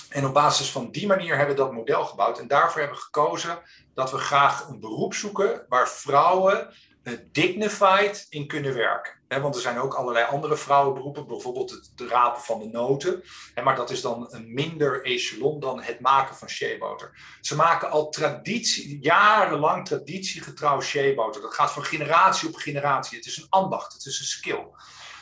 [0.09, 2.39] En op basis van die manier hebben we dat model gebouwd.
[2.39, 3.59] En daarvoor hebben we gekozen
[3.95, 6.75] dat we graag een beroep zoeken waar vrouwen
[7.33, 9.12] dignified in kunnen werken.
[9.29, 13.23] want er zijn ook allerlei andere vrouwenberoepen, bijvoorbeeld het rapen van de noten.
[13.64, 17.37] maar dat is dan een minder echelon dan het maken van sheeboter.
[17.40, 21.42] Ze maken al traditie, jarenlang traditiegetrouw sheeboter.
[21.42, 23.18] Dat gaat van generatie op generatie.
[23.18, 24.66] Het is een ambacht, het is een skill.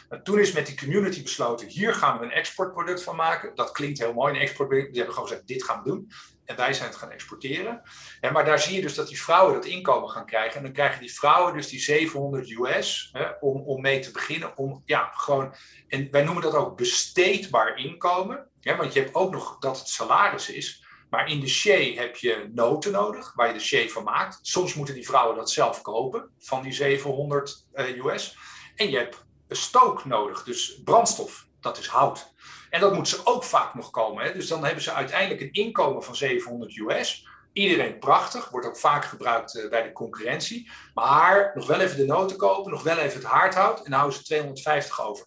[0.08, 3.54] En toen is met die community besloten, hier gaan we een exportproduct van maken.
[3.54, 4.88] Dat klinkt heel mooi, een exportproduct.
[4.88, 6.10] Die hebben gewoon gezegd, dit gaan we doen.
[6.46, 7.82] En wij zijn het gaan exporteren.
[8.20, 10.56] En maar daar zie je dus dat die vrouwen dat inkomen gaan krijgen.
[10.56, 14.56] En dan krijgen die vrouwen dus die 700 US hè, om, om mee te beginnen.
[14.56, 15.54] Om, ja, gewoon,
[15.88, 18.48] en wij noemen dat ook besteedbaar inkomen.
[18.60, 20.84] Hè, want je hebt ook nog dat het salaris is.
[21.10, 24.38] Maar in de shea heb je noten nodig, waar je de shea van maakt.
[24.42, 28.36] Soms moeten die vrouwen dat zelf kopen, van die 700 uh, US.
[28.74, 32.34] En je hebt stook nodig, dus brandstof, dat is hout.
[32.70, 34.24] En dat moet ze ook vaak nog komen.
[34.24, 34.32] Hè?
[34.32, 37.28] Dus dan hebben ze uiteindelijk een inkomen van 700 US.
[37.52, 40.70] Iedereen prachtig, wordt ook vaak gebruikt uh, bij de concurrentie.
[40.94, 44.18] Maar nog wel even de noten kopen, nog wel even het haardhout en dan houden
[44.18, 45.26] ze 250 over.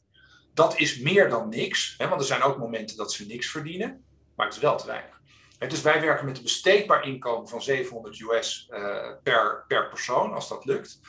[0.53, 2.07] Dat is meer dan niks, hè?
[2.07, 4.03] want er zijn ook momenten dat ze niks verdienen,
[4.35, 5.21] maar het is wel te weinig.
[5.57, 8.79] dus wij werken met een besteedbaar inkomen van 700 US uh,
[9.23, 10.99] per, per persoon, als dat lukt.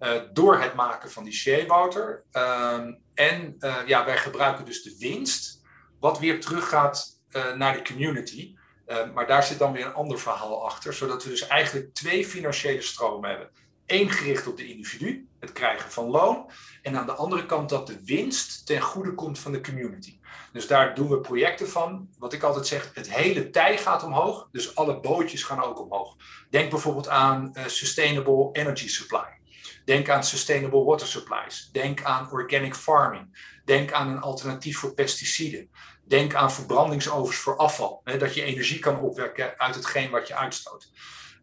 [0.00, 2.24] Uh, door het maken van die sheeboter.
[2.32, 2.80] Uh,
[3.14, 5.59] en uh, ja, wij gebruiken dus de winst
[6.00, 8.54] wat weer teruggaat uh, naar de community.
[8.86, 12.26] Uh, maar daar zit dan weer een ander verhaal achter, zodat we dus eigenlijk twee
[12.26, 13.50] financiële stromen hebben.
[13.86, 16.50] Eén gericht op de individu, het krijgen van loon.
[16.82, 20.18] En aan de andere kant dat de winst ten goede komt van de community.
[20.52, 22.08] Dus daar doen we projecten van.
[22.18, 24.48] Wat ik altijd zeg, het hele tij gaat omhoog.
[24.52, 26.16] Dus alle bootjes gaan ook omhoog.
[26.50, 29.38] Denk bijvoorbeeld aan uh, Sustainable Energy Supply.
[29.84, 31.68] Denk aan Sustainable Water Supplies.
[31.72, 33.58] Denk aan Organic Farming.
[33.64, 35.70] Denk aan een alternatief voor pesticiden.
[36.10, 38.00] Denk aan verbrandingsovens voor afval.
[38.04, 40.90] Hè, dat je energie kan opwekken uit hetgeen wat je uitstoot.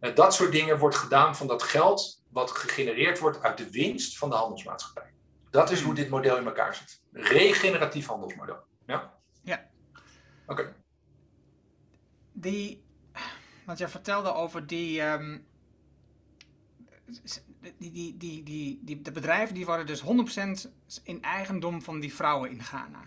[0.01, 4.17] Uh, dat soort dingen wordt gedaan van dat geld wat gegenereerd wordt uit de winst
[4.17, 5.13] van de handelsmaatschappij.
[5.49, 7.01] Dat is hoe dit model in elkaar zit.
[7.11, 8.57] Regeneratief handelsmodel.
[8.85, 9.13] Ja?
[9.43, 9.69] Ja.
[10.47, 10.75] Oké.
[12.31, 12.83] Die,
[13.65, 15.47] wat jij vertelde over die, um,
[17.77, 20.71] die, die, die, die, die, de bedrijven die worden dus 100%
[21.03, 23.03] in eigendom van die vrouwen in Ghana.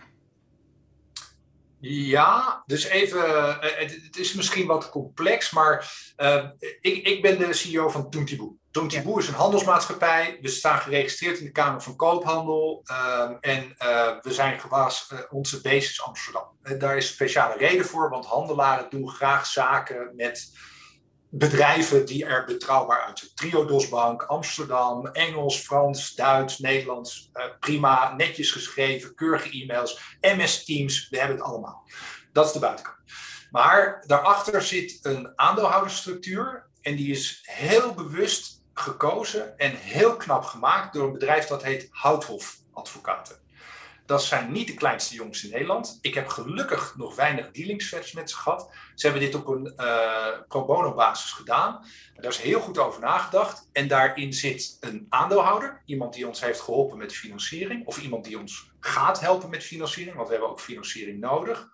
[1.83, 6.45] Ja, dus even, uh, het, is misschien wat complex, maar uh,
[6.81, 8.11] ik, ik ben de CEO van.
[8.71, 9.19] Toontiboe ja.
[9.19, 10.39] is een handelsmaatschappij.
[10.41, 12.83] We staan geregistreerd in de Kamer van Koophandel.
[12.91, 13.75] Uh, en
[14.23, 16.45] we zijn gewaas, onze base is Amsterdam.
[16.79, 20.53] daar is een speciale reden voor, want handelaren doen graag zaken met
[21.31, 23.31] bedrijven die er betrouwbaar uitzien.
[23.35, 27.31] Triodos Bank, Amsterdam, Engels, Frans, Duits, Nederlands.
[27.35, 31.85] Uh, prima, netjes geschreven, keurige e-mails, MS Teams, we hebben het allemaal.
[32.33, 32.99] Dat is de buitenkant.
[33.51, 40.95] Maar daarachter zit een aandeelhoudersstructuur en die is heel bewust gekozen en heel knap gemaakt
[40.95, 43.37] door een bedrijf dat heet Houthof Advocaten.
[44.11, 45.99] Dat zijn niet de kleinste jongens in Nederland.
[46.01, 48.71] Ik heb gelukkig nog weinig dealingsvets met ze gehad.
[48.95, 51.87] Ze hebben dit op een uh, pro bono basis gedaan.
[52.15, 53.69] Daar is heel goed over nagedacht.
[53.73, 55.83] En daarin zit een aandeelhouder.
[55.85, 57.87] Iemand die ons heeft geholpen met financiering.
[57.87, 60.17] Of iemand die ons gaat helpen met financiering.
[60.17, 61.69] Want we hebben ook financiering nodig.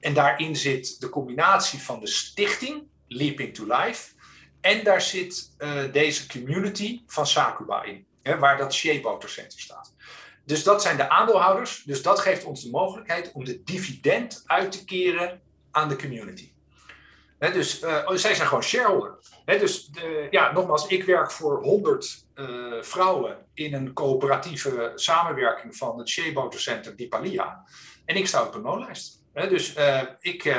[0.00, 4.12] En daarin zit de combinatie van de stichting, Leaping to Life.
[4.60, 8.06] En daar zit uh, deze community van Sakuba in.
[8.22, 9.91] Hè, waar dat Shea Center staat.
[10.52, 11.82] Dus dat zijn de aandeelhouders.
[11.84, 16.52] Dus dat geeft ons de mogelijkheid om de dividend uit te keren aan de community.
[17.38, 19.18] dus uh, zij zijn gewoon shareholder.
[19.44, 19.90] dus
[20.30, 26.08] ja, nogmaals, ik werk voor 100 uh, eh, vrouwen in een coöperatieve samenwerking van het
[26.08, 27.64] Shea Center Dipalia.
[28.04, 29.24] En ik sta op een loonlijst.
[29.32, 30.56] dus uh, ik,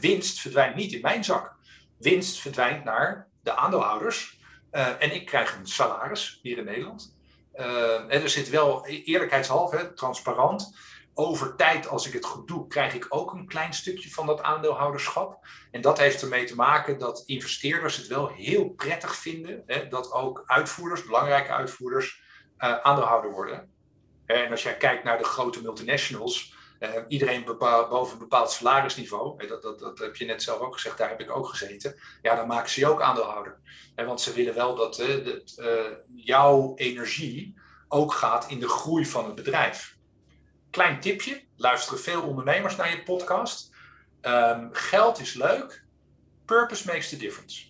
[0.00, 1.54] winst verdwijnt niet in mijn zak.
[1.98, 4.38] Winst verdwijnt naar de aandeelhouders.
[4.70, 7.18] en ik krijg een salaris hier in Nederland.
[7.54, 10.76] Uh, er zit wel eerlijkheidshalve, transparant.
[11.14, 14.42] Over tijd, als ik het goed doe, krijg ik ook een klein stukje van dat
[14.42, 15.46] aandeelhouderschap.
[15.70, 20.12] En dat heeft ermee te maken dat investeerders het wel heel prettig vinden hè, dat
[20.12, 22.22] ook uitvoerders, belangrijke uitvoerders,
[22.58, 23.70] uh, aandeelhouder worden.
[24.26, 29.62] En als jij kijkt naar de grote multinationals, uh, iedereen boven een bepaald salarisniveau, dat,
[29.62, 32.46] dat, dat heb je net zelf ook gezegd, daar heb ik ook gezeten, ja, dan
[32.46, 33.58] maken ze je ook aandeelhouder.
[33.94, 35.80] Want ze willen wel dat uh,
[36.14, 37.54] jouw energie
[37.88, 39.96] ook gaat in de groei van het bedrijf.
[40.70, 43.70] Klein tipje, luisteren veel ondernemers naar je podcast.
[44.22, 45.84] Um, geld is leuk,
[46.44, 47.69] purpose makes the difference.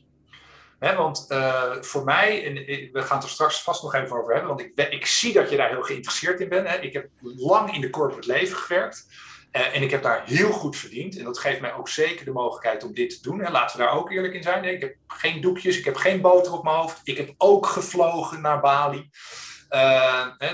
[0.80, 2.54] Want uh, voor mij, en
[2.92, 5.50] we gaan het er straks vast nog even over hebben, want ik, ik zie dat
[5.50, 6.84] je daar heel geïnteresseerd in bent.
[6.84, 9.06] Ik heb lang in de corporate leven gewerkt
[9.52, 11.18] uh, en ik heb daar heel goed verdiend.
[11.18, 13.40] En dat geeft mij ook zeker de mogelijkheid om dit te doen.
[13.40, 14.64] En laten we daar ook eerlijk in zijn.
[14.64, 17.00] Ik heb geen doekjes, ik heb geen boter op mijn hoofd.
[17.04, 19.10] Ik heb ook gevlogen naar Bali.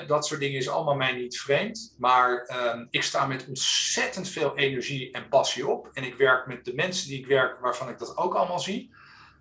[0.06, 1.94] Dat soort dingen is allemaal mij niet vreemd.
[1.98, 5.90] Maar ehm, ik sta met ontzettend veel energie en passie op.
[5.92, 8.94] En ik werk met de mensen die ik werk, waarvan ik dat ook allemaal zie.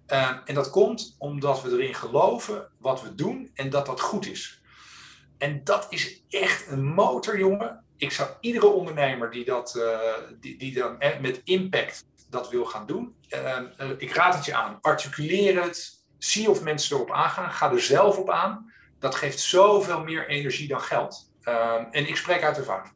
[0.08, 4.26] Ehm, en dat komt omdat we erin geloven wat we doen en dat dat goed
[4.26, 4.62] is.
[5.38, 7.84] En dat is echt een motor, jongen.
[7.98, 10.00] Ik zou iedere ondernemer die, dat, uh,
[10.40, 13.60] die, die dan eh, met impact dat wil gaan doen, uh,
[13.98, 14.78] ik raad het je aan.
[14.82, 16.04] Articuleer het.
[16.18, 17.52] Zie of mensen erop aangaan.
[17.52, 18.74] Ga er zelf op aan.
[19.00, 21.32] Dat geeft zoveel meer energie dan geld.
[21.42, 22.94] Ehm, en ik spreek uit ervaring.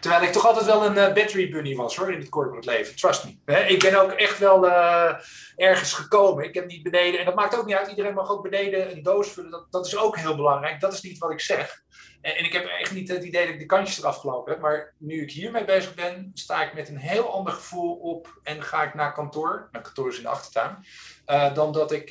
[0.00, 2.96] Terwijl ik toch altijd wel een uh, battery bunny was hoor, in het corporate leven.
[2.96, 3.66] Trust me.
[3.66, 5.14] ik ben ook echt wel uh,
[5.56, 6.44] ergens gekomen.
[6.44, 9.02] Ik heb niet beneden, en dat maakt ook niet uit, iedereen mag ook beneden een
[9.02, 9.50] doos vullen.
[9.50, 10.80] Dat, dat is ook heel belangrijk.
[10.80, 11.82] Dat is niet wat ik zeg.
[12.20, 14.60] En, en, ik heb echt niet het idee dat ik de kantjes eraf gelopen heb.
[14.60, 18.62] Maar nu ik hiermee bezig ben, sta ik met een heel ander gevoel op en
[18.62, 19.68] ga ik naar kantoor.
[19.72, 20.84] Mijn kantoor is in de achtertuin.
[21.26, 22.10] Uh, dan dat ik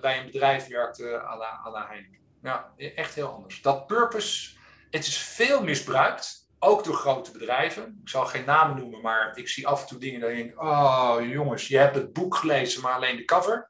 [0.00, 1.36] bij een bedrijf werkte à
[1.72, 2.20] la, Heineken.
[2.42, 3.62] Ja, echt heel anders.
[3.62, 4.56] Dat purpose,
[4.90, 7.98] het is veel misbruikt ook door grote bedrijven.
[8.02, 10.62] Ik zal geen namen noemen, maar ik zie af en toe dingen dat ik denk:
[10.62, 13.68] oh jongens, je hebt het boek gelezen, maar alleen de cover.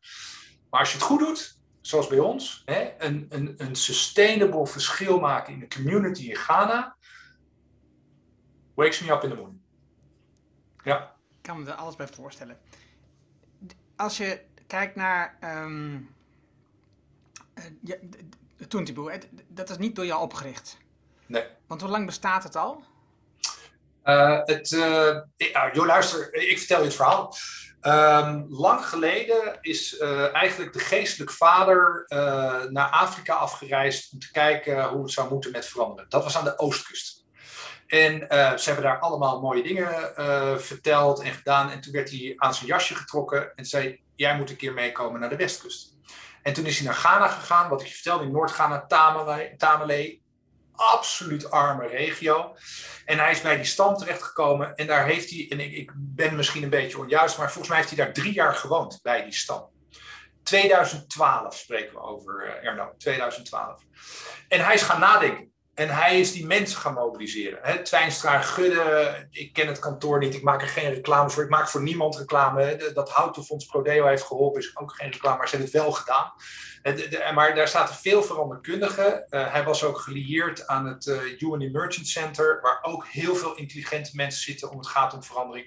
[0.71, 5.21] Maar als je het goed doet, zoals bij ons, hè, een, een, een sustainable verschil
[5.21, 6.97] maken in de community in Ghana,
[8.75, 9.61] wakes me up in the morning.
[10.85, 11.17] Ja.
[11.37, 12.59] Ik kan me er alles bij voorstellen.
[13.97, 16.15] Als je kijkt naar um,
[17.83, 17.97] ja,
[19.49, 20.79] dat is niet door jou opgericht.
[21.33, 21.45] Nee.
[21.67, 22.83] Want hoe lang bestaat het al?
[24.05, 25.17] Uh, het, uh,
[25.73, 27.35] luister, ik vertel je het verhaal.
[27.83, 32.05] Um, lang geleden is uh, eigenlijk de geestelijk vader
[32.71, 36.11] naar Afrika afgereisd om te kijken hoe het zou moeten met veranderen.
[36.11, 37.25] Dat was aan de oostkust.
[37.87, 38.19] En
[38.59, 40.13] ze hebben daar allemaal mooie dingen
[40.61, 41.71] verteld en gedaan.
[41.71, 45.21] En toen werd hij aan zijn jasje getrokken en zei: Jij moet een keer meekomen
[45.21, 45.97] naar de westkust.
[46.43, 48.87] En toen is hij naar Ghana gegaan, wat ik je vertelde, in Noord-Ghana,
[49.57, 50.21] Tamale,
[50.91, 52.57] absoluut arme regio.
[53.05, 56.37] En hij is bij die stam terechtgekomen en daar heeft hij, en ik, ik, ben
[56.37, 59.35] misschien een beetje onjuist, maar volgens mij heeft hij daar drie jaar gewoond bij die
[59.35, 59.71] stam.
[60.43, 63.83] 2012 spreken we over, uh, Erno, 2012.
[64.49, 65.52] En hij is gaan nadenken.
[65.75, 67.59] En hij is die mensen gaan mobiliseren.
[67.63, 71.43] He, Twijnstra, Gudde, ik ken het kantoor niet, ik maak er geen reclame voor.
[71.43, 72.91] Ik maak voor niemand reclame.
[72.95, 76.33] Dat Houtenfonds Prodeo heeft geholpen, is ook geen reclame, maar ze hebben het wel gedaan.
[77.35, 79.25] Maar daar zaten veel veranderkundigen.
[79.31, 83.57] Uh, hij was ook gelieerd aan het uh, UN Emergent Center, waar ook heel veel
[83.57, 85.67] intelligente mensen zitten om het gaat om verandering.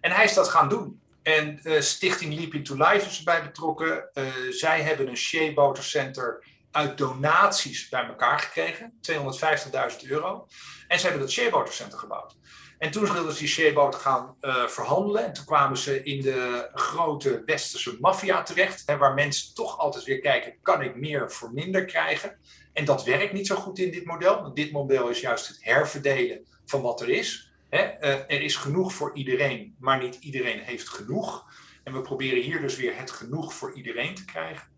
[0.00, 1.00] En hij is dat gaan doen.
[1.22, 4.08] En uh, Stichting Leaping to Life is erbij betrokken.
[4.50, 10.46] zij hebben een Shea Boter Center uit donaties bij elkaar gekregen, 250.000 euro.
[10.88, 12.36] En ze hebben dat Shea Center gebouwd.
[12.78, 15.24] En toen wilden ze die Shea gaan uh, verhandelen.
[15.24, 18.82] En toen kwamen ze in de grote westerse maffia terecht.
[18.86, 22.38] Hè, waar mensen toch altijd weer kijken, kan ik meer voor minder krijgen?
[22.72, 24.42] En dat werkt niet zo goed in dit model.
[24.42, 27.52] Want dit model is juist het herverdelen van wat er is.
[27.68, 27.78] Hè?
[27.78, 31.44] er is genoeg voor iedereen, maar niet iedereen heeft genoeg.
[31.84, 34.68] En we proberen hier dus weer het genoeg voor iedereen te krijgen.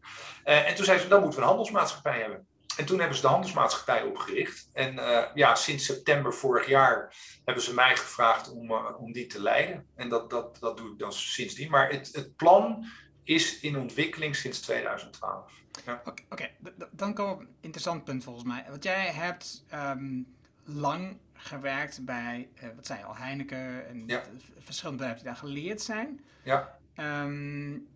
[0.45, 2.47] En toen zei ze, dan moeten we een handelsmaatschappij hebben.
[2.77, 4.69] En toen hebben ze de handelsmaatschappij opgericht.
[4.73, 9.27] En uh, ja, sinds september vorig jaar hebben ze mij gevraagd om, uh, om die
[9.27, 9.87] te leiden.
[9.95, 11.71] En dat, dat, dat doe ik dan sindsdien.
[11.71, 12.87] Maar het, het plan
[13.25, 15.53] is in ontwikkeling sinds 2012.
[15.85, 16.03] Ja.
[16.05, 16.55] Oké, okay,
[16.91, 18.65] dan komen we op een interessant punt volgens mij.
[18.69, 24.23] Want jij hebt um, lang gewerkt bij, uh, wat zei je al, Heineken en ja.
[24.59, 26.25] verschillende bedrijven die daar geleerd zijn.
[26.43, 26.79] Ja.
[26.97, 27.89] Um,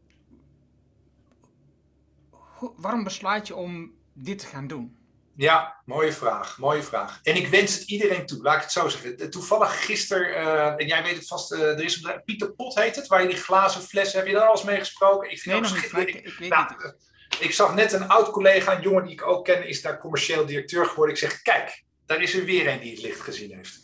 [2.76, 4.98] waarom besluit je om dit te gaan doen?
[5.38, 7.20] Ja, mooie vraag, mooie vraag.
[7.22, 9.30] En ik wens het iedereen toe, laat ik het zo zeggen.
[9.30, 12.96] Toevallig gisteren, uh, en jij weet het vast, uh, er is een Pieter Pot heet
[12.96, 15.30] het, waar je die glazen fles, heb je daar al eens mee gesproken?
[15.30, 16.94] Ik vind nee, nog niet, ik, ik, weet nou, niet.
[17.40, 20.46] Ik zag net een oud collega, een jongen die ik ook ken, is daar commercieel
[20.46, 21.14] directeur geworden.
[21.14, 23.80] Ik zeg, kijk, daar is er weer een die het licht gezien heeft.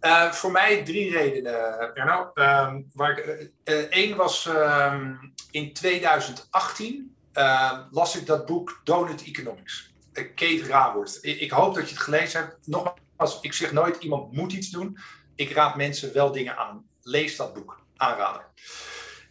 [0.00, 2.30] Uh, voor mij drie redenen, Erno.
[2.92, 3.50] Waar ik,
[3.90, 9.92] één was um, in 2018 uh, las ik dat boek Donut Economics.
[10.12, 11.18] Uh, Kate Raworth.
[11.20, 12.66] Ik, ik, hoop dat je het gelezen hebt.
[12.66, 14.98] Nogmaals, ik zeg nooit iemand moet iets doen.
[15.34, 16.84] Ik raad mensen wel dingen aan.
[17.02, 17.80] Lees dat boek.
[17.96, 18.46] Aanrader.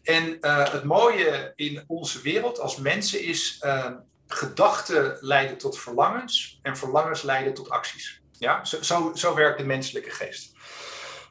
[0.03, 3.95] En uh, het mooie in onze wereld als mensen is ehm,
[4.27, 8.21] gedachten leiden tot verlangens en verlangens leiden tot acties.
[8.31, 10.53] Ja, zo, zo, werkt de menselijke geest.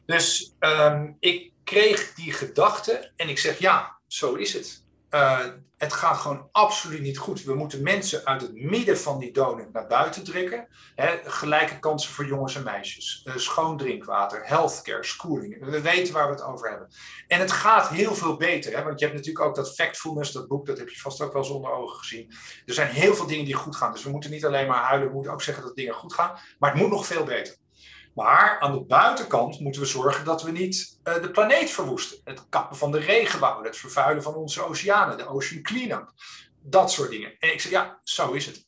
[0.06, 4.84] Dus um, ik kreeg die gedachte en ik zeg ja, zo is het.
[5.10, 7.44] Uh, het gaat gewoon absoluut niet goed.
[7.44, 10.68] We moeten mensen uit het midden van die donut naar buiten drukken.
[11.24, 13.22] Gelijke kansen voor jongens en meisjes.
[13.24, 15.64] Uh, schoon drinkwater, healthcare, schooling.
[15.64, 16.88] We weten waar we het over hebben.
[17.26, 18.76] En het gaat heel veel beter.
[18.76, 21.32] Hè, want je hebt natuurlijk ook dat Factfulness, dat boek, dat heb je vast ook
[21.32, 22.32] wel zonder ogen gezien.
[22.66, 23.92] Er zijn heel veel dingen die goed gaan.
[23.92, 26.38] Dus we moeten niet alleen maar huilen, we moeten ook zeggen dat dingen goed gaan.
[26.58, 27.56] Maar het moet nog veel beter.
[28.24, 32.18] Maar aan de buitenkant moeten we zorgen dat we niet uh, de planeet verwoesten.
[32.24, 36.12] Het kappen van de regenwouden, het vervuilen van onze oceanen, de ocean cleanup.
[36.62, 37.32] Dat soort dingen.
[37.38, 38.66] En ik zeg, ja, zo is het.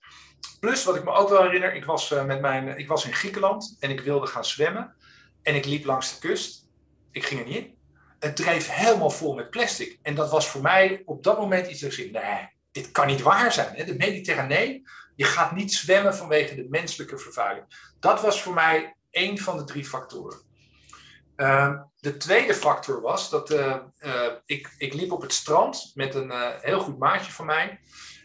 [0.60, 3.12] Plus, wat ik me ook wel herinner, ik was, uh, met mijn, ik was in
[3.12, 4.94] Griekenland en ik wilde gaan zwemmen.
[5.42, 6.66] En ik liep langs de kust.
[7.12, 7.78] Ik ging er niet in.
[8.18, 9.98] Het dreef helemaal vol met plastic.
[10.02, 13.06] En dat was voor mij op dat moment iets dat ik zei, nee, dit kan
[13.06, 13.86] niet waar zijn.
[13.86, 14.82] De Mediterranee,
[15.16, 17.94] je gaat niet zwemmen vanwege de menselijke vervuiling.
[18.00, 20.38] Dat was voor mij één van de drie factoren.
[21.36, 26.14] Uh, de tweede factor was dat uh, uh, ik, ik liep op het strand met
[26.14, 27.80] een eh, heel goed maatje van mij.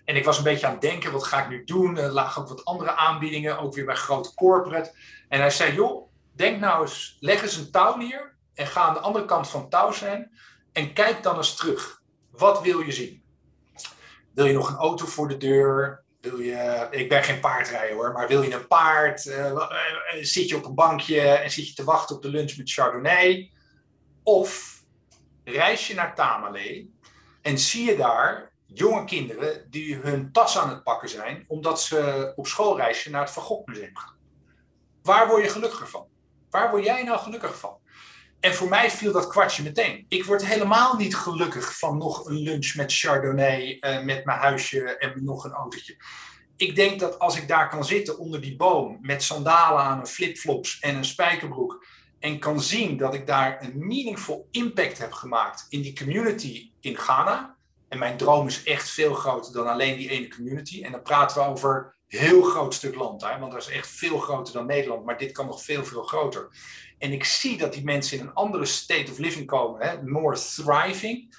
[0.06, 1.98] En ik was een beetje aan het denken, wat ga ik nu doen?
[1.98, 4.96] Er lagen ook wat andere aanbiedingen, ook weer bij grote corporate.
[5.28, 8.94] En hij zei, joh, denk nou eens, leg eens een touw neer en ga aan
[8.94, 10.32] de andere kant van het touw zijn
[10.72, 12.02] en kijk dan eens terug.
[12.32, 13.24] Wat wil je zien?
[14.34, 16.04] Wil je nog een auto voor de deur?
[16.26, 19.26] Wil je, ik ben geen paardrijder hoor, maar wil je een paard?
[19.26, 19.68] Uh, uh,
[20.22, 23.52] zit je op een bankje en zit je te wachten op de lunch met Chardonnay?
[24.24, 24.82] Of
[25.44, 26.88] reis je naar Tamale
[27.42, 32.32] en zie je daar jonge kinderen die hun tas aan het pakken zijn, omdat ze
[32.36, 34.18] op schoolreisje naar het Van Gogh Museum gaan.
[35.02, 36.08] Waar word je gelukkiger van?
[36.50, 37.78] Waar word jij nou gelukkig van?
[38.46, 40.06] En voor mij viel dat kwartje meteen.
[40.08, 44.98] Ik word helemaal niet gelukkig van nog een lunch met Chardonnay, uh, met mijn huisje
[44.98, 45.98] en nog een autootje.
[46.56, 50.08] Ik denk dat als ik daar kan zitten onder die boom met sandalen aan en
[50.08, 51.86] flipflops en een spijkerbroek
[52.20, 56.98] en kan zien dat ik daar een meaningful impact heb gemaakt in die community in
[56.98, 57.56] Ghana.
[57.90, 60.84] En mijn droom is echt veel groter dan alleen die ene community.
[60.84, 63.40] En dan praten we over een heel groot stuk land, hè?
[63.40, 66.50] want dat is echt veel groter dan Nederland, maar dit kan nog veel, veel groter.
[66.98, 70.04] En ik zie dat die mensen in een andere state of living komen, hè?
[70.04, 71.38] more thriving.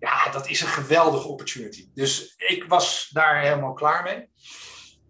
[0.00, 1.88] Ja, dat is een geweldige opportunity.
[1.94, 4.28] Dus ik was daar helemaal klaar mee.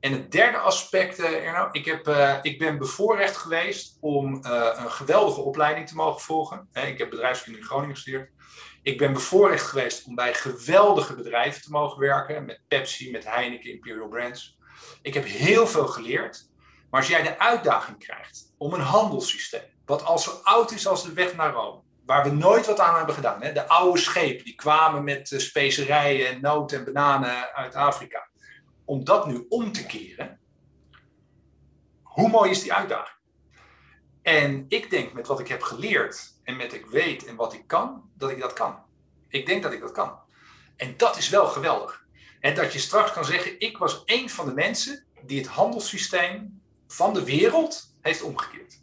[0.01, 4.71] En het derde aspect, uh, Erno, ik, heb, uh, ik ben bevoorrecht geweest om uh,
[4.75, 6.69] een geweldige opleiding te mogen volgen.
[6.73, 8.31] ik heb bedrijfskunde in Groningen gestudeerd.
[8.83, 12.45] Ik ben bevoorrecht geweest om bij geweldige bedrijven te mogen werken.
[12.45, 14.59] Met Pepsi, met Heineken, Imperial Brands.
[15.03, 16.51] Ik heb heel veel geleerd.
[16.91, 21.05] Maar als jij de uitdaging krijgt om een handelssysteem, wat al zo oud is als
[21.05, 23.43] de weg naar Rome, waar we nooit wat aan hebben gedaan.
[23.43, 23.53] Hè?
[23.53, 28.29] De oude schepen die kwamen met specerijen en noten en bananen uit Afrika
[28.85, 30.41] om dat nu om te keren,
[32.03, 33.17] hoe mooi is die uitdaging?
[34.23, 37.67] En ik denk met wat ik heb geleerd en met ik weet en wat ik
[37.67, 38.85] kan, dat ik dat kan.
[39.29, 40.19] Ik denk dat ik dat kan.
[40.77, 42.05] En dat is wel geweldig.
[42.41, 46.63] En dat je straks kan zeggen, ik was een van de mensen die het handelssysteem
[46.87, 48.82] van de wereld heeft omgekeerd.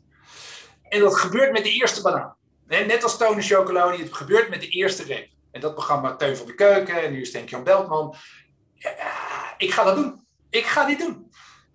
[0.90, 2.36] En dat gebeurt met de eerste banaan.
[2.68, 5.30] Net als Tony Chocoloni, het gebeurt met de eerste reep.
[5.52, 8.16] En dat programma Teun van de Keuken, en nu is het Jan Beltman.
[9.58, 10.26] Ik ga dat doen.
[10.50, 11.32] Ik ga dit doen.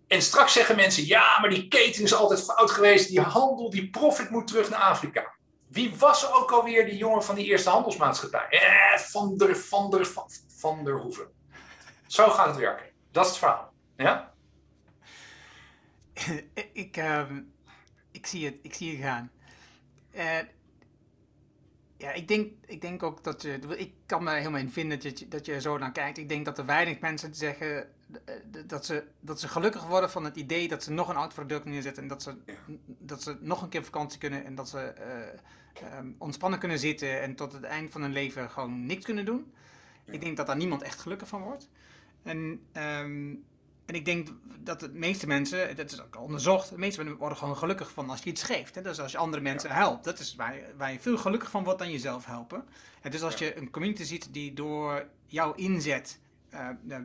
[0.06, 3.08] En straks zeggen mensen, ja, maar die keten is altijd fout geweest.
[3.08, 5.34] Die handel, die profit moet terug naar Afrika.
[5.68, 8.46] Wie was ook alweer die jongen van die eerste handelsmaatschappij?
[8.48, 11.28] Eh, van der, van der, van, van der Hoeven.
[12.06, 12.86] Zo gaat het werken.
[13.10, 13.72] Dat is het verhaal.
[13.96, 14.32] Ja?
[16.72, 17.22] ik, uh,
[18.24, 19.30] ik, zie het, ik zie het gaan.
[20.14, 20.38] Uh,
[21.96, 23.58] ja, ik denk, ik denk ook dat je.
[23.76, 26.18] Ik kan me helemaal in vinden dat je, dat je zo naar kijkt.
[26.18, 27.88] Ik denk dat er weinig mensen zeggen
[28.24, 28.34] eh,
[28.66, 31.64] dat ze, dat ze gelukkig worden van het idee dat ze nog een oud product
[31.64, 32.02] neerzetten.
[32.02, 32.36] En dat ze,
[32.86, 34.44] dat ze nog een keer op vakantie kunnen.
[34.44, 34.94] En dat ze
[35.82, 37.20] uh, um, ontspannen kunnen zitten.
[37.20, 39.52] En tot het eind van hun leven gewoon niks kunnen doen.
[40.04, 41.68] Ik denk dat daar niemand echt gelukkig van wordt.
[42.22, 43.44] En um,
[43.87, 44.28] en ik denk
[44.59, 48.11] dat de meeste mensen, dat is ook onderzocht, de meeste mensen worden gewoon gelukkig van
[48.11, 48.74] als je iets geeft.
[48.74, 48.82] Hè?
[48.82, 50.05] Dus als je andere mensen helpt.
[50.05, 52.64] Dat is waar je, waar je veel gelukkiger van wordt dan jezelf helpen.
[53.01, 56.20] En dus als je een community ziet die door jouw inzet
[56.55, 56.97] uh,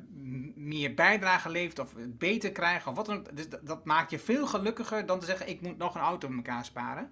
[0.55, 3.35] meer bijdrage levert of beter krijgt of wat dan ook.
[3.35, 6.35] Dus dat, maakt je veel gelukkiger dan te zeggen ik moet nog een auto in
[6.35, 7.09] elkaar sparen.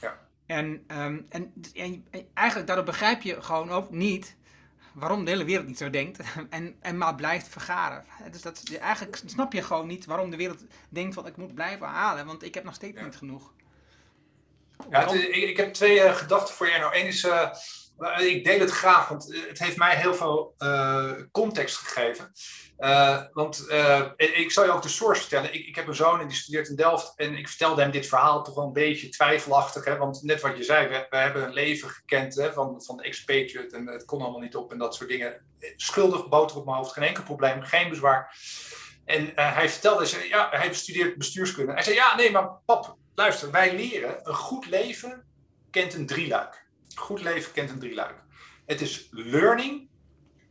[0.00, 0.18] Ja.
[0.46, 2.04] En, um, en, en
[2.34, 4.36] eigenlijk daardoor begrijp je gewoon ook niet
[4.94, 6.18] waarom de hele wereld niet zo denkt
[6.50, 8.04] en, en maar blijft vergaren.
[8.30, 11.86] Dus dat, eigenlijk snap je gewoon niet waarom de wereld denkt van ik moet blijven
[11.86, 13.52] halen, want ik heb nog steeds niet genoeg.
[14.90, 16.78] Ja, ik, ik, heb twee uh, gedachten voor jij.
[16.78, 17.50] Nou, één is, uh,
[18.18, 22.32] ik deel het graag, want het heeft mij heel veel uh, context gegeven.
[23.32, 23.66] Want
[24.16, 25.54] ik zal je ook de source vertellen.
[25.54, 27.12] Ik, ik, heb een zoon en die studeert in Delft.
[27.16, 29.84] En ik vertelde hem dit verhaal toch wel een beetje twijfelachtig.
[29.84, 29.96] Hè?
[29.96, 33.02] Want net wat je zei, we, we hebben een leven gekend hè, van, van de
[33.02, 33.76] expatriate.
[33.76, 35.46] En het kon allemaal niet op en dat soort dingen.
[35.76, 38.36] Schuldig, boter op mijn hoofd, geen enkel probleem, geen bezwaar.
[39.04, 41.72] En hij vertelde, zei, ja, hij studeert bestuurskunde.
[41.72, 45.24] Hij zei, ja, nee, maar pap, luister, wij leren, een goed leven
[45.70, 46.61] kent een drieluik.
[46.94, 48.22] Goed leven kent een drieluik.
[48.66, 49.88] Het is learning,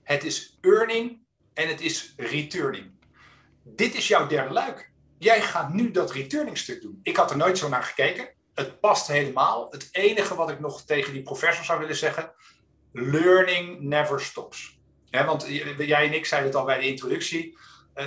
[0.03, 1.19] het is earning
[1.53, 2.91] en het is returning.
[3.63, 4.91] Dit is jouw derde luik.
[5.17, 6.99] Jij gaat nu dat returning stuk doen.
[7.03, 8.29] Ik had er nooit zo naar gekeken.
[8.53, 9.67] Het past helemaal.
[9.71, 12.33] Het enige wat ik nog tegen die professor zou willen zeggen:
[12.91, 14.79] learning never stops.
[15.09, 17.57] want jij en ik zeiden het al bij de introductie.
[17.95, 18.05] Uh,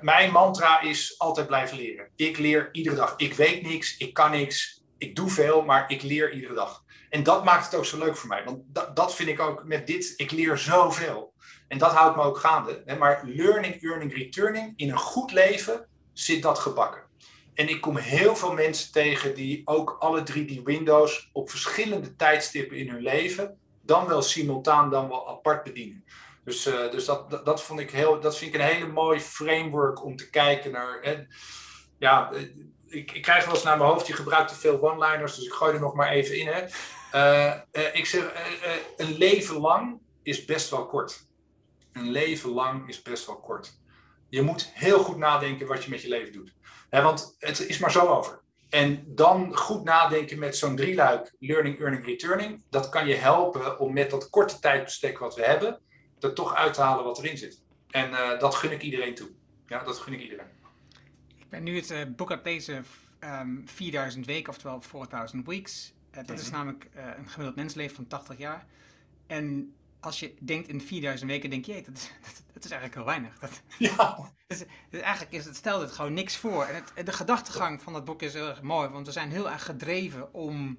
[0.00, 2.10] mijn mantra is altijd blijven leren.
[2.16, 3.14] Ik leer iedere dag.
[3.16, 6.84] Ik weet niks, ik kan niks, ik doe veel, maar ik leer iedere dag.
[7.10, 8.44] En dat maakt het ook zo leuk voor mij.
[8.44, 10.12] Want dat, dat vind ik ook met dit.
[10.16, 11.32] Ik leer zoveel.
[11.68, 12.82] En dat houdt me ook gaande.
[12.98, 17.02] Maar learning, earning, returning, in een goed leven zit dat gebakken.
[17.54, 22.16] En ik kom heel veel mensen tegen die ook alle drie die windows op verschillende
[22.16, 26.04] tijdstippen in hun leven, dan wel simultaan, dan wel apart bedienen.
[26.44, 29.20] Dus, uh, dus dat, dat, dat, vond ik heel, dat vind ik een hele mooi
[29.20, 30.98] framework om te kijken naar.
[31.02, 31.16] Hè.
[31.98, 32.42] Ja, eh,
[32.86, 35.52] ik, ik krijg wel eens naar mijn hoofd, je gebruikt te veel one-liners, dus ik
[35.52, 36.46] gooi er nog maar even in.
[36.46, 36.64] Hè.
[37.14, 37.54] Uh,
[37.92, 38.32] ik zeg,
[38.96, 41.28] een leven lang is best wel kort
[41.98, 43.78] een leven lang is best wel kort.
[44.28, 46.52] Je moet heel goed nadenken wat je met je leven doet.
[46.90, 48.40] want het is maar zo over.
[48.68, 52.62] En dan goed nadenken met zo'n drieluik learning, earning, returning.
[52.70, 55.80] Dat kan je helpen om met dat korte tijdbestek wat we hebben,
[56.20, 57.62] er toch uit te halen wat erin zit.
[57.90, 59.28] En dat gun ik iedereen toe.
[59.66, 60.46] Ja, dat gun ik iedereen.
[61.38, 62.84] Ik ben nu het boek aan lezen, um,
[63.18, 65.92] ehm, 4000 weken, oftewel 4000 weeks.
[66.22, 68.66] Dat is namelijk een gemiddeld mensleven van 80 jaar.
[69.26, 72.10] En als je denkt in 4000 weken, denk je, dat is,
[72.52, 73.38] dat, is eigenlijk heel weinig.
[73.38, 74.32] Dat, ja.
[74.46, 76.64] Dus, dus, eigenlijk is het, stelt het gewoon niks voor.
[76.64, 79.50] En het, de gedachtegang van dat boek is heel erg mooi, want we zijn heel
[79.50, 80.78] erg gedreven om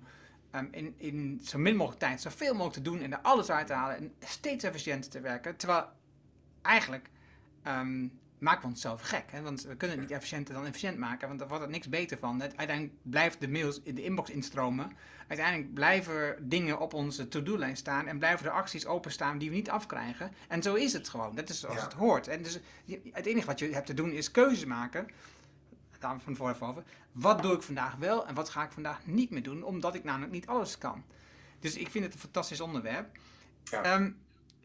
[0.56, 3.68] um, in, in zo min mogelijk tijd zoveel mogelijk te doen en er alles uit
[3.68, 5.56] te halen en steeds efficiënter te werken.
[5.56, 5.86] Terwijl
[6.62, 7.10] eigenlijk
[7.68, 9.32] um, maken we onszelf gek.
[9.32, 9.42] Hè?
[9.42, 12.18] Want we kunnen het niet efficiënter dan efficiënt maken, want daar wordt er niks beter
[12.18, 12.42] van.
[12.42, 14.92] Uiteindelijk blijft de mails in de inbox instromen.
[15.28, 19.70] Uiteindelijk blijven dingen op onze to-do-lijst staan en blijven er acties openstaan die we niet
[19.70, 20.32] afkrijgen.
[20.48, 21.36] En zo is het gewoon.
[21.36, 22.28] Dat is zoals het hoort.
[22.28, 22.60] En dus
[23.12, 25.08] het enige wat je hebt te doen is keuzes maken.
[26.00, 26.84] Daar van voren over.
[27.12, 30.04] Wat doe ik vandaag wel en wat ga ik vandaag niet meer doen, omdat ik
[30.04, 31.04] namelijk niet alles kan.
[31.60, 33.18] Dus ik vind het een fantastisch onderwerp.
[33.64, 33.84] Ja.
[33.84, 34.12] Ehm,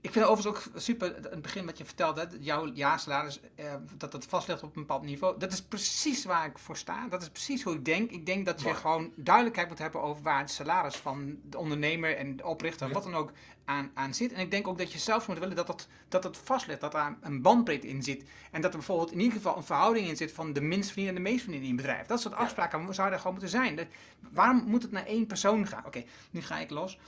[0.04, 4.12] ik vind het overigens ook super, het begin wat je vertelde, jouw jaarsalaris, eh, dat
[4.12, 5.38] dat vast ligt op een bepaald niveau.
[5.38, 7.08] Dat is precies waar ik voor sta.
[7.08, 8.10] Dat is precies hoe ik denk.
[8.10, 12.16] Ik denk dat je gewoon duidelijkheid moet hebben over waar het salaris van de ondernemer
[12.16, 13.32] en de oprichter, wat dan ook,
[13.64, 14.32] aan, aan zit.
[14.32, 16.94] En ik denk ook dat je zelf moet willen dat het, dat vast ligt, dat
[16.94, 18.24] er een bandbreedte in zit.
[18.50, 21.18] En dat er bijvoorbeeld in ieder geval een verhouding in zit van de minst verdienende
[21.18, 22.06] en de meest verdienende in een bedrijf.
[22.06, 23.88] Dat soort afspraken zouden er gewoon moeten zijn.
[24.32, 25.86] waarom moet het naar één persoon gaan?
[25.86, 26.98] Oké, nu ga ik los.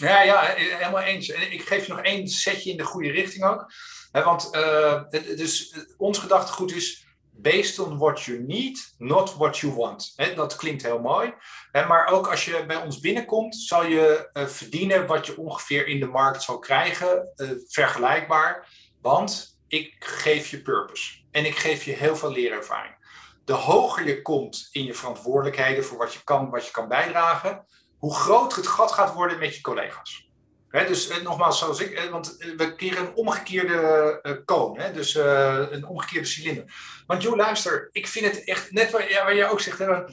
[0.00, 1.30] Ja, ja, helemaal eens.
[1.30, 3.72] En ik geef je nog één setje in de goede richting ook.
[4.12, 10.14] want uh, dus ons gedachtegoed is based on what you need, not what you want.
[10.34, 11.34] dat klinkt heel mooi.
[11.72, 16.06] maar ook als je bij ons binnenkomt, zal je verdienen wat je ongeveer in de
[16.06, 17.32] markt zal krijgen,
[17.68, 18.68] vergelijkbaar.
[19.02, 22.98] Want ik geef je purpose en ik geef je heel veel leerervaring.
[23.44, 27.66] de hoger je komt in je verantwoordelijkheden voor wat je kan, wat je kan bijdragen,
[28.00, 30.28] hoe groter het gat gaat worden met je collega's.
[30.70, 34.92] dus eh, nogmaals, zoals ik, eh, want eh, we keren een omgekeerde uh, koon, hè,
[34.92, 36.64] dus een omgekeerde cilinder.
[37.06, 40.04] Want joh, luister, ik vind het echt, net waar, ja, waar jij ook zegt, hè,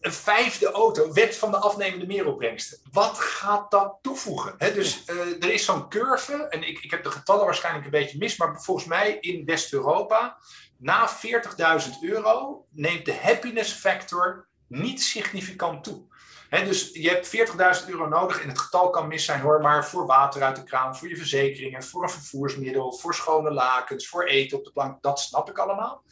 [0.00, 2.78] een vijfde auto, wet van de afnemende meeropbrengsten.
[2.92, 4.58] Wat gaat dat toevoegen?
[4.58, 5.08] dus
[5.40, 8.62] er is zo'n curve, en ik, ik heb de getallen waarschijnlijk een beetje mis, maar
[8.62, 10.38] volgens mij in West-Europa,
[10.78, 11.10] na
[11.82, 16.09] 40.000 euro neemt de happiness factor niet significant toe
[16.50, 17.36] dus je hebt
[17.82, 20.64] 40.000 euro nodig en het getal kan mis zijn hoor, maar voor water uit de
[20.64, 25.02] kraan, voor je verzekeringen, voor een vervoersmiddel, voor schone lakens, voor eten op de plank,
[25.02, 26.02] dat snap ik allemaal.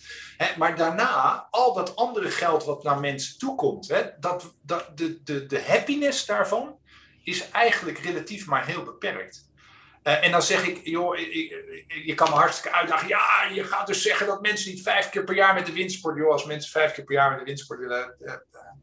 [0.57, 3.89] maar daarna, al dat andere geld wat naar mensen toekomt,
[4.21, 6.79] dat, dat, de, de, de happiness daarvan
[7.23, 9.48] is eigenlijk relatief maar heel beperkt.
[10.09, 11.17] Uh, en dan zeg ik, joh,
[12.05, 13.09] je kan me hartstikke uitdagen.
[13.09, 15.97] Ja, je gaat dus zeggen dat mensen niet vijf keer per jaar met de winst
[15.97, 16.23] sporten.
[16.23, 18.35] Joh, als mensen vijf keer per jaar met de winst sporten willen, uh,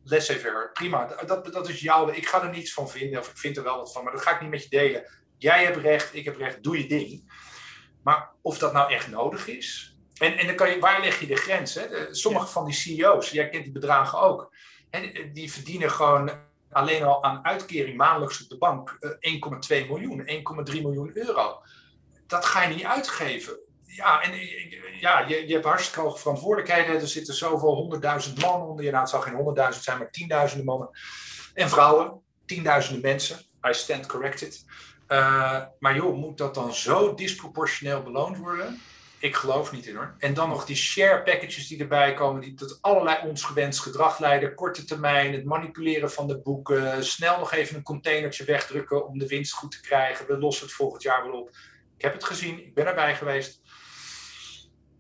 [0.04, 1.16] laissez-faire, prima.
[1.26, 3.78] Dat, dat is jouw, ik ga er niets van vinden, of ik vind er wel
[3.78, 5.04] wat van, maar dat ga ik niet met je delen.
[5.38, 7.34] Jij hebt recht, ik heb recht, doe je ding.
[8.04, 11.28] Maar of dat nou echt nodig is, en, en dan kan je, waar leg je
[11.28, 11.76] de grens?
[11.76, 12.14] Hè?
[12.14, 14.56] Sommige van die CEO's, jij kent die bedragen ook,
[14.90, 16.32] hè, die verdienen gewoon
[16.76, 20.28] alleen al aan uitkering maandelijks op de bank 1,2 eh, miljoen,
[20.72, 21.62] 1,3 miljoen euro.
[22.28, 23.60] Dat ga je niet uitgeven.
[23.86, 24.32] Ja, en
[25.00, 27.02] ja, je, je hebt hartstikke hoge verantwoordelijkheden.
[27.02, 28.90] Er zitten zoveel honderdduizend man onder je.
[28.90, 30.90] Nou, het zal geen honderdduizend zijn, maar tienduizenden mannen.
[31.54, 33.38] En vrouwen, tienduizenden mensen.
[33.70, 34.66] I stand corrected.
[35.80, 38.82] Maar joh, moet dat dan zo disproportioneel beloond worden?
[39.26, 40.16] Ik geloof niet in hoor.
[40.20, 44.56] En dan nog die share packages die erbij komen, die tot allerlei onsgewenst gedrag leiden.
[44.56, 47.06] Korte termijn, het manipuleren van de boeken.
[47.06, 50.28] Snel nog even een containertje wegdrukken om de winst goed te krijgen.
[50.28, 51.50] We lossen het volgend jaar wel op.
[51.98, 53.62] Ik heb het gezien, ik ben erbij geweest.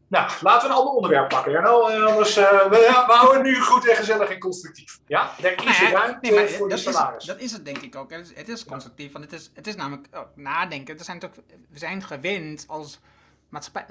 [0.07, 1.51] Nou, laten we een ander onderwerp pakken.
[1.51, 4.99] Ja, nou, anders, uh, we, we, houden nu goed en gezellig en constructief.
[5.07, 7.21] Ja, daar is je ruimte nee, voor de salaris.
[7.21, 8.11] Is, dat is het denk ik ook.
[8.11, 10.97] Het is, het is constructief, want het is, het is namelijk oh, nadenken.
[10.97, 11.31] Er zijn toch,
[11.69, 12.99] we zijn gewend als
[13.55, 13.85] maatschappij.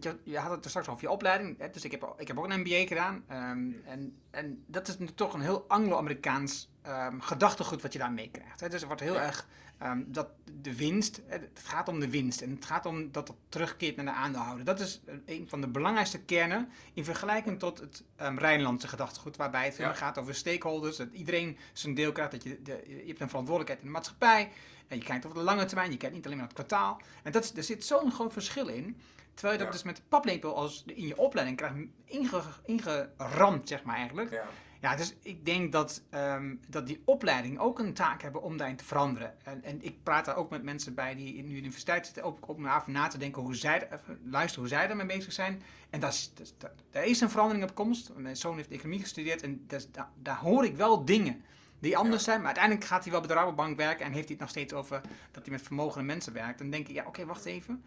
[0.00, 1.58] Je, je had het er straks over je opleiding.
[1.58, 3.24] Hè, dus ik heb, ik heb ook een MBA gedaan.
[3.32, 8.70] Um, en, en dat is toch een heel Anglo-Amerikaans um, gedachtegoed wat je daar meekrijgt.
[8.70, 9.46] Dus er wordt heel erg
[9.82, 10.28] um, dat
[10.60, 11.22] de winst.
[11.26, 12.40] Het gaat om de winst.
[12.40, 14.64] En het gaat om dat het terugkeert naar de aandeelhouder.
[14.64, 19.36] Dat is een van de belangrijkste kernen in vergelijking tot het Rijnlandse gedachtegoed.
[19.36, 19.92] Waarbij het ja.
[19.92, 20.96] gaat over stakeholders.
[20.96, 22.32] Dat iedereen zijn deel krijgt.
[22.32, 24.50] Dat je, de, je hebt een verantwoordelijkheid in de maatschappij.
[24.88, 27.00] En je kijkt over de lange termijn, je kijkt niet alleen maar naar het kwartaal.
[27.22, 29.00] En dat is, er zit zo'n groot verschil in.
[29.34, 33.82] Terwijl je dat dus met de paplepel als in je opleiding krijgt inge, ingeramd, zeg
[33.82, 34.30] maar eigenlijk.
[34.30, 34.46] Ja.
[34.80, 38.76] Ja, dus ik denk dat, um, dat die opleiding ook een taak hebben om daarin
[38.76, 39.34] te veranderen.
[39.44, 42.48] En, en ik praat daar ook met mensen bij die in de universiteit zitten, ook
[42.48, 45.62] om even na te denken hoe zij, even luisteren hoe zij daarmee bezig zijn.
[45.90, 48.12] En dat is, dat, daar is een verandering op komst.
[48.16, 51.44] Mijn zoon heeft economie gestudeerd en daar, daar hoor ik wel dingen
[51.80, 52.38] die anders zijn.
[52.38, 54.72] Maar uiteindelijk gaat hij wel bij de Rabobank werken en heeft hij het nog steeds
[54.72, 55.00] over
[55.32, 56.58] dat hij met vermogende mensen werkt.
[56.58, 57.84] Dan denk ik, ja, oké, wacht even.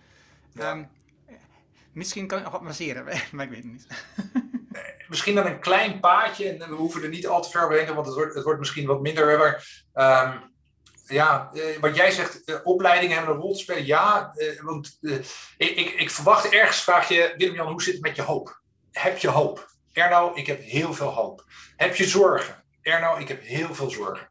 [0.55, 0.87] Um,
[1.93, 3.87] misschien kan ik nog wat masseren, maar ik weet het niet.
[5.09, 8.05] misschien dan een klein paadje, en we hoeven er niet al te ver overheen, want
[8.05, 9.37] het wordt, het wordt misschien wat minder.
[9.37, 10.51] Maar, um,
[11.05, 13.85] ja, eh, wat jij zegt, uh, opleidingen hebben een rol te spelen.
[13.85, 18.21] Ja, want ik, ik, ik, verwacht ergens, vraag je, Willem-Jan, hoe zit het met je
[18.21, 18.61] hoop?
[18.91, 19.67] Heb je hoop?
[19.93, 21.45] Erno, ik heb heel veel hoop.
[21.75, 22.58] Heb je zorgen?
[22.81, 24.29] Erno, ik heb heel veel zorgen.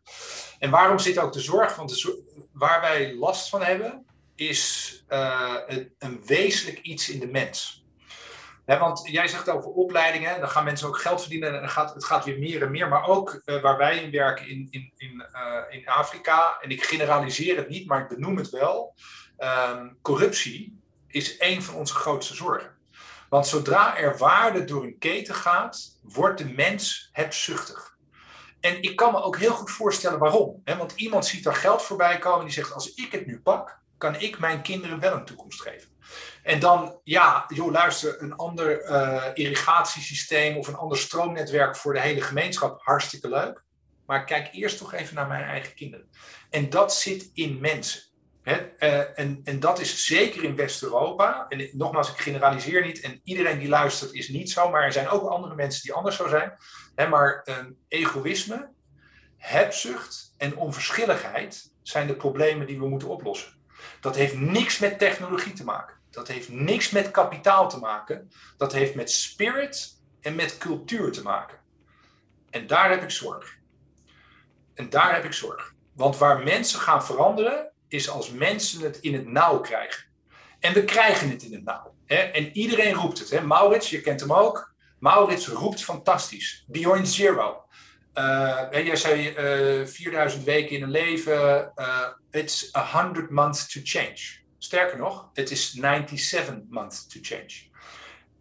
[0.59, 1.76] En waarom zit ook de zorg?
[1.76, 7.84] Want de waar wij last van hebben, is een, een, wezenlijk iets in de mens.
[8.64, 12.24] want jij zegt over opleidingen, dan gaan mensen ook geld verdienen en gaat, het gaat
[12.24, 12.88] weer meer en meer.
[12.88, 16.84] Maar ook uh, waar wij in werken in, in, in, uh, in Afrika, en ik
[16.84, 18.94] generaliseer het niet, maar ik benoem het wel.
[19.36, 22.76] Ehm, corruptie is een van onze grootste zorgen.
[23.28, 27.88] Want zodra er waarde door een keten gaat, wordt de mens hebzuchtig.
[28.68, 30.60] En ik kan me ook heel goed voorstellen waarom.
[30.64, 30.76] Hè?
[30.76, 34.20] Want iemand ziet er geld voorbij komen die zegt: Als ik het nu pak, kan
[34.20, 35.88] ik mijn kinderen wel een toekomst geven.
[36.42, 42.00] En dan, ja, joh, luister, een ander uh, irrigatiesysteem of een ander stroomnetwerk voor de
[42.00, 43.64] hele gemeenschap, hartstikke leuk.
[44.06, 46.10] Maar kijk eerst toch even naar mijn eigen kinderen.
[46.50, 48.02] En dat zit in mensen.
[48.49, 51.46] Uh, en, en dat is zeker in West-Europa.
[51.49, 53.01] En nogmaals, ik generaliseer niet.
[53.01, 54.70] En iedereen die luistert is niet zo.
[54.70, 56.59] Maar er zijn ook andere mensen die anders zo zijn.
[57.11, 57.57] Maar uh,
[57.88, 58.68] egoïsme,
[59.36, 63.53] hebzucht en onverschilligheid zijn de problemen die we moeten oplossen.
[64.01, 65.94] Dat heeft niks met technologie te maken.
[66.11, 68.30] Dat heeft niks met kapitaal te maken.
[68.57, 71.59] Dat heeft met spirit en met cultuur te maken.
[72.51, 73.57] En daar heb ik zorg.
[74.74, 75.74] En daar heb ik zorg.
[75.92, 80.05] Want waar mensen gaan veranderen, is als mensen het in het nauw krijgen.
[80.61, 81.95] En we krijgen het in het nauw.
[82.07, 82.16] Hè?
[82.16, 83.30] En iedereen roept het.
[83.30, 83.41] Hè?
[83.41, 84.74] Maurits, je kent hem ook.
[84.99, 86.64] Maurits roept fantastisch.
[86.66, 87.62] Beyond Zero.
[88.14, 89.34] Uh, jij zei
[89.80, 91.72] uh, 4000 weken in een leven.
[91.76, 94.18] Uh, it's 100 months to change.
[94.59, 97.66] Sterker nog, het is 97 months to change.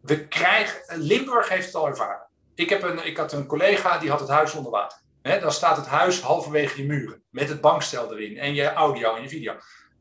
[0.02, 2.28] We krijgen, Limburg heeft het al ervaren.
[2.56, 4.98] Ik, heb een, ik had een collega die had het huis onder water.
[5.28, 7.23] Dan staat het huis halverwege je muren.
[7.30, 8.38] Met het bankstel erin.
[8.38, 9.55] En je audio en je video.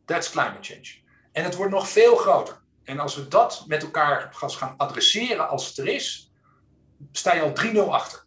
[0.04, 1.04] That's climate change.
[1.32, 2.60] En het wordt nog veel groter.
[2.84, 6.32] En als we dat met elkaar gaan adresseren als het er is,
[7.12, 8.24] sta je al 3-0 achter.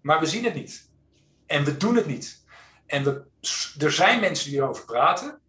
[0.00, 0.90] Maar we zien het niet.
[1.46, 2.44] En we doen het niet.
[2.86, 3.24] En we,
[3.78, 5.40] er zijn mensen die erover praten.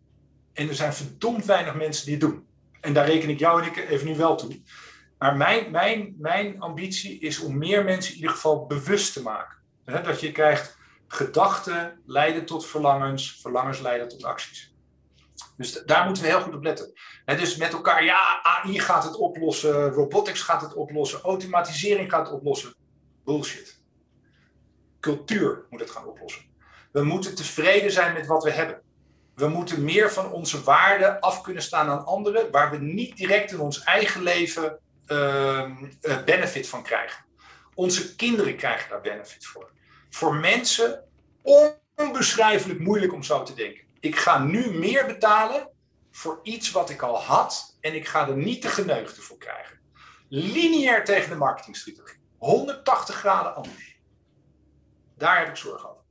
[0.53, 2.47] En er zijn verdomd weinig mensen die het doen.
[2.81, 4.61] En daar reken ik jou en ik even nu wel toe.
[5.17, 9.57] Maar mijn, mijn, mijn ambitie is om meer mensen in ieder geval bewust te maken.
[9.93, 10.77] Dat je krijgt
[11.07, 14.75] gedachten leiden tot verlangens, verlangens leiden tot acties.
[15.57, 16.93] Dus daar moeten we heel goed op letten.
[17.25, 22.35] dus met elkaar, ja, AI gaat het oplossen, robotics gaat het oplossen, automatisering gaat het
[22.35, 22.75] oplossen.
[23.23, 23.81] Bullshit.
[24.99, 26.41] Cultuur moet het gaan oplossen.
[26.91, 28.81] We moeten tevreden zijn met wat we hebben.
[29.35, 33.51] We moeten meer van onze waarden af kunnen staan aan anderen, waar we niet direct
[33.51, 35.71] in ons eigen leven uh,
[36.25, 37.25] benefit van krijgen.
[37.73, 39.71] Onze kinderen krijgen daar benefit voor.
[40.17, 41.03] Voor mensen
[41.95, 43.83] onbeschrijfelijk moeilijk om zo te denken.
[43.99, 45.69] Ik ga nu meer betalen
[46.11, 49.79] voor iets wat ik al had en ik ga er niet de geneugde voor krijgen.
[50.27, 52.19] Lineair tegen de marketingstrategie.
[52.37, 53.99] 180 graden anders.
[55.17, 56.03] Daar heb ik zorg over.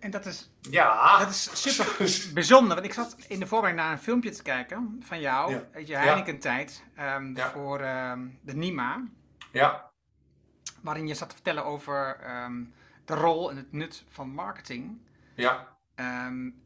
[0.00, 1.18] En dat is, ja.
[1.18, 1.86] dat is super
[2.34, 2.74] bijzonder.
[2.74, 5.68] Want ik zat in de voorbereiding naar een filmpje te kijken van jou, ja.
[5.72, 7.50] uit je Heineken-tijd, um, ja.
[7.50, 9.08] voor um, de NIMA.
[9.52, 9.87] Ja.
[10.80, 12.72] Waarin je zat te vertellen over um,
[13.04, 14.98] de rol en het nut van marketing.
[15.34, 15.76] Ja.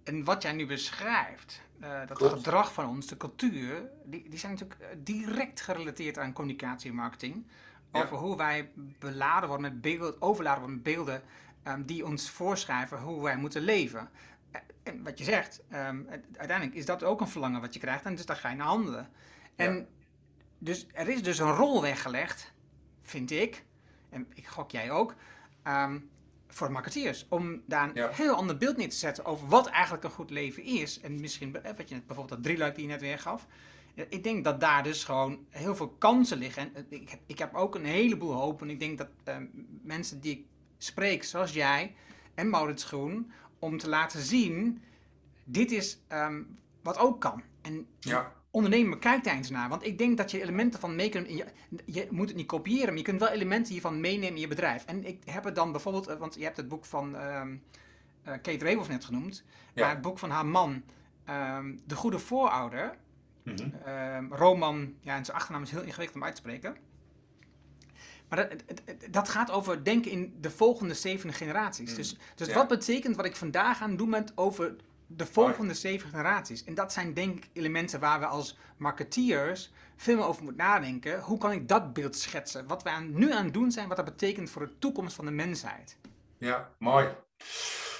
[0.04, 2.32] en wat jij nu beschrijft, uh, dat Klopt.
[2.32, 7.46] gedrag van ons, de cultuur, die, die zijn natuurlijk direct gerelateerd aan communicatie en marketing.
[7.92, 11.22] Over hoe wij beladen worden met beelden, overladen worden met beelden
[11.64, 14.10] um, die ons voorschrijven hoe wij moeten leven.
[14.50, 18.04] Eh, en wat je zegt, um, uiteindelijk is dat ook een verlangen wat je krijgt
[18.04, 19.08] en dus daar ga je naar handelen.
[19.56, 19.84] En ja.
[20.58, 22.52] dus er is dus een rol weggelegd,
[23.02, 23.64] vind ik,
[24.12, 25.14] en ik gok jij ook,
[25.66, 26.10] um,
[26.48, 27.26] voor marketeers.
[27.28, 28.08] Om daar een ja.
[28.08, 31.00] heel ander beeld neer te zetten over wat eigenlijk een goed leven is.
[31.00, 33.46] En misschien, wat je bijvoorbeeld dat drieluik die je net weer gaf.
[33.94, 36.74] Ik denk dat daar dus gewoon heel veel kansen liggen.
[36.74, 38.62] En ik heb, ik heb ook een heleboel hoop.
[38.62, 39.36] En ik denk dat uh,
[39.82, 40.44] mensen die ik
[40.78, 41.94] spreek, zoals jij
[42.34, 44.82] en Maurits Groen, om te laten zien:
[45.44, 47.42] dit is um, wat ook kan.
[47.62, 48.32] En ja.
[48.52, 49.68] Ondernemer, kijk daar eens naar.
[49.68, 51.28] Want ik denk dat je elementen van mee kunt.
[51.28, 51.44] Je,
[51.84, 54.84] je, moet het niet kopiëren, maar je kunt wel elementen hiervan meenemen in je bedrijf.
[54.84, 57.62] En ik heb het dan bijvoorbeeld, eh, want je hebt het boek van um,
[58.28, 59.44] uh, Kate Raworth net genoemd,
[59.74, 59.82] ja.
[59.82, 60.82] maar het boek van haar man,
[61.30, 62.96] um, De Goede Voorouder.
[63.44, 63.92] Mm -hmm.
[64.16, 66.76] um, Roman, ja, en zijn achternaam is heel ingewikkeld om uit te spreken.
[68.28, 71.90] Maar dat, dat, gaat over denken in de volgende zeven generaties.
[71.90, 71.96] Mm.
[71.96, 72.54] Dus, dus ja.
[72.54, 74.76] wat betekent wat ik vandaag aan doen ben over
[75.16, 76.64] de volgende zeven generaties?
[76.64, 81.20] En dat zijn denk ik elementen waar we als marketeers veel meer over moeten nadenken.
[81.20, 82.66] Hoe kan ik dat beeld schetsen?
[82.66, 85.24] Wat we aan, nu aan het doen zijn, wat dat betekent voor de toekomst van
[85.24, 85.96] de mensheid.
[86.38, 87.08] Ja, mooi.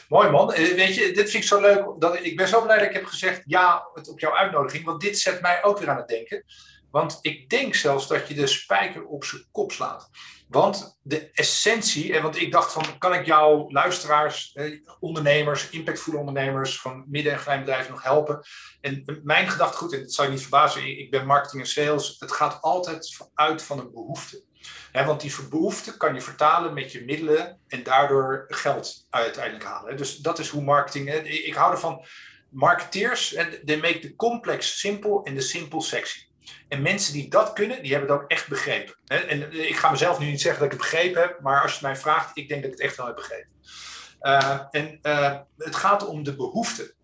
[0.09, 0.53] Mooi man.
[0.53, 1.85] Eh, weet je, dit vind ik zo leuk.
[1.99, 4.85] Dat, ik ben zo blij dat ik heb gezegd ja op jouw uitnodiging.
[4.85, 6.45] Want dit zet mij ook weer aan het denken.
[6.91, 10.11] Want ik denk zelfs dat je de spijker op zijn kop slaat.
[10.53, 16.19] Want de essentie, en want ik dacht van, kan ik jouw luisteraars, eh, ondernemers, impactvolle
[16.19, 18.45] ondernemers van midden- en kleinbedrijven nog helpen?
[18.81, 22.33] En mijn gedachtegoed, en het zal je niet verbazen, ik ben marketing en sales, het
[22.33, 24.45] gaat altijd uit van een behoefte.
[24.93, 29.97] Want die behoefte kan je vertalen met je middelen en daardoor geld uiteindelijk halen.
[29.97, 31.11] Dus dat is hoe marketing.
[31.25, 32.05] Ik hou ervan.
[32.51, 33.29] Marketeers,
[33.65, 36.31] they make the complex simple en the simple sexy.
[36.69, 38.95] En mensen die dat kunnen, die hebben het ook echt begrepen.
[39.07, 41.77] En ik ga mezelf nu niet zeggen dat ik het begrepen heb, maar als je
[41.77, 43.51] het mij vraagt, ik denk dat ik het echt wel heb begrepen.
[44.23, 46.95] Uh, en uh, het gaat om de behoefte.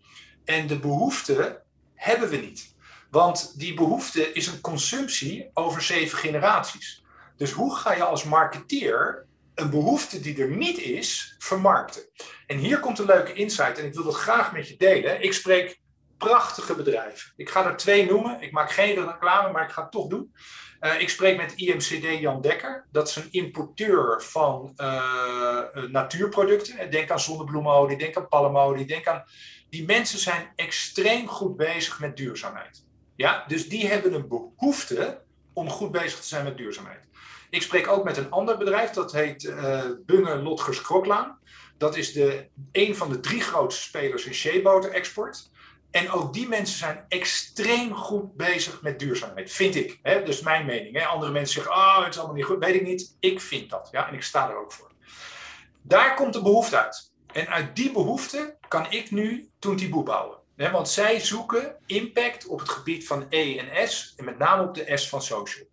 [0.44, 1.62] En de behoefte
[1.94, 2.76] hebben we niet.
[3.10, 7.02] Want die behoefte is een consumptie over zeven generaties.
[7.36, 12.02] Dus hoe ga je als marketeer een behoefte die er niet is, vermarkten?
[12.46, 15.22] En hier komt een leuke insight en ik wil dat graag met je delen.
[15.22, 15.80] Ik spreek
[16.18, 17.32] prachtige bedrijven.
[17.36, 18.40] Ik ga er twee noemen.
[18.40, 20.34] Ik maak geen reclame, maar ik ga het toch doen.
[20.80, 22.86] Uh, ik spreek met IMCD Jan Dekker.
[22.90, 26.90] Dat is een importeur van uh, natuurproducten.
[26.90, 29.24] Denk aan zonnebloemolie, denk aan palmolie, denk aan...
[29.70, 32.84] Die mensen zijn extreem goed bezig met duurzaamheid.
[33.16, 37.00] Ja, dus die hebben een behoefte om goed bezig te zijn met duurzaamheid.
[37.50, 41.38] Ik spreek ook met een ander bedrijf, dat heet uh, Bunge Lotgers Kroklaan.
[41.78, 45.50] Dat is de, een van de drie grootste spelers in sheeboter export.
[45.90, 49.98] En ook die mensen zijn extreem goed bezig met duurzaamheid, vind ik.
[50.02, 50.22] Hè?
[50.22, 50.96] Dus mijn mening.
[50.96, 51.06] Hè?
[51.06, 52.64] Andere mensen zeggen, oh, het is allemaal niet goed.
[52.64, 53.16] Weet ik niet.
[53.20, 53.88] Ik vind dat.
[53.92, 54.08] Ja?
[54.08, 54.90] En ik sta er ook voor.
[55.82, 57.12] Daar komt de behoefte uit.
[57.32, 60.38] En uit die behoefte kan ik nu Toontiboe bouwen.
[60.56, 64.14] Want zij zoeken impact op het gebied van E en S.
[64.16, 65.66] En met name op de S van social.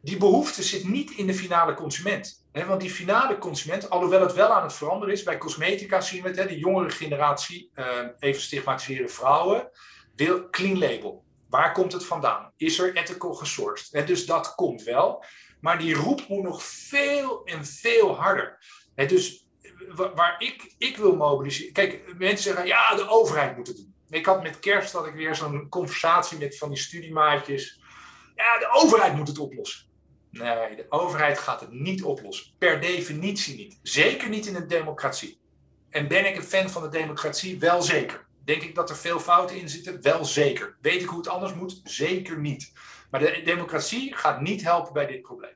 [0.00, 4.48] Die behoefte zit niet in de finale consument want die finale consument, alhoewel het wel
[4.48, 7.86] aan het veranderen is, bij cosmetica zien we het, de jongere generatie, uh,
[8.18, 9.70] even stigmatiseren vrouwen,
[10.16, 11.24] wil clean label.
[11.48, 12.52] Waar komt het vandaan?
[12.56, 14.06] Is er ethical gesourced?
[14.06, 15.24] dus dat komt wel.
[15.60, 18.58] Maar die roep moet nog veel en veel harder.
[18.94, 19.48] dus
[19.94, 21.72] waar ik, ik wil mobiliseren.
[21.72, 23.94] Kijk, mensen zeggen ja, de overheid moet het doen.
[24.08, 27.80] Ik had met kerst dat ik weer zo'n conversatie met van die studiemaatjes.
[28.34, 29.86] Ja, de overheid moet het oplossen.
[30.38, 32.52] Nee, de overheid gaat het niet oplossen.
[32.58, 33.78] Per definitie niet.
[33.82, 35.40] Zeker niet in een democratie.
[35.90, 37.58] En ben ik een fan van de democratie?
[37.58, 38.26] Wel zeker.
[38.44, 40.02] Denk ik dat er veel fouten in zitten?
[40.02, 40.76] Wel zeker.
[40.80, 41.80] Weet ik hoe het anders moet?
[41.84, 42.72] Zeker niet.
[43.10, 45.54] Maar de democratie gaat niet helpen bij dit probleem.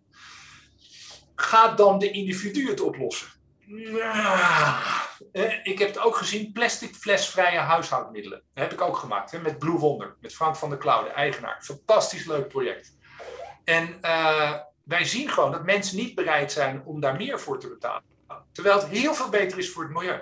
[1.34, 3.28] Gaat dan de individu het oplossen?
[5.62, 8.42] Ik heb het ook gezien, plastic flesvrije huishoudmiddelen.
[8.54, 11.58] Dat heb ik ook gemaakt, met Blue Wonder, met Frank van der Klauw, de eigenaar.
[11.62, 12.96] Fantastisch leuk project.
[13.68, 14.54] En uh,
[14.84, 18.02] wij zien gewoon dat mensen niet bereid zijn om daar meer voor te betalen.
[18.52, 20.20] Terwijl het heel veel beter is voor het milieu.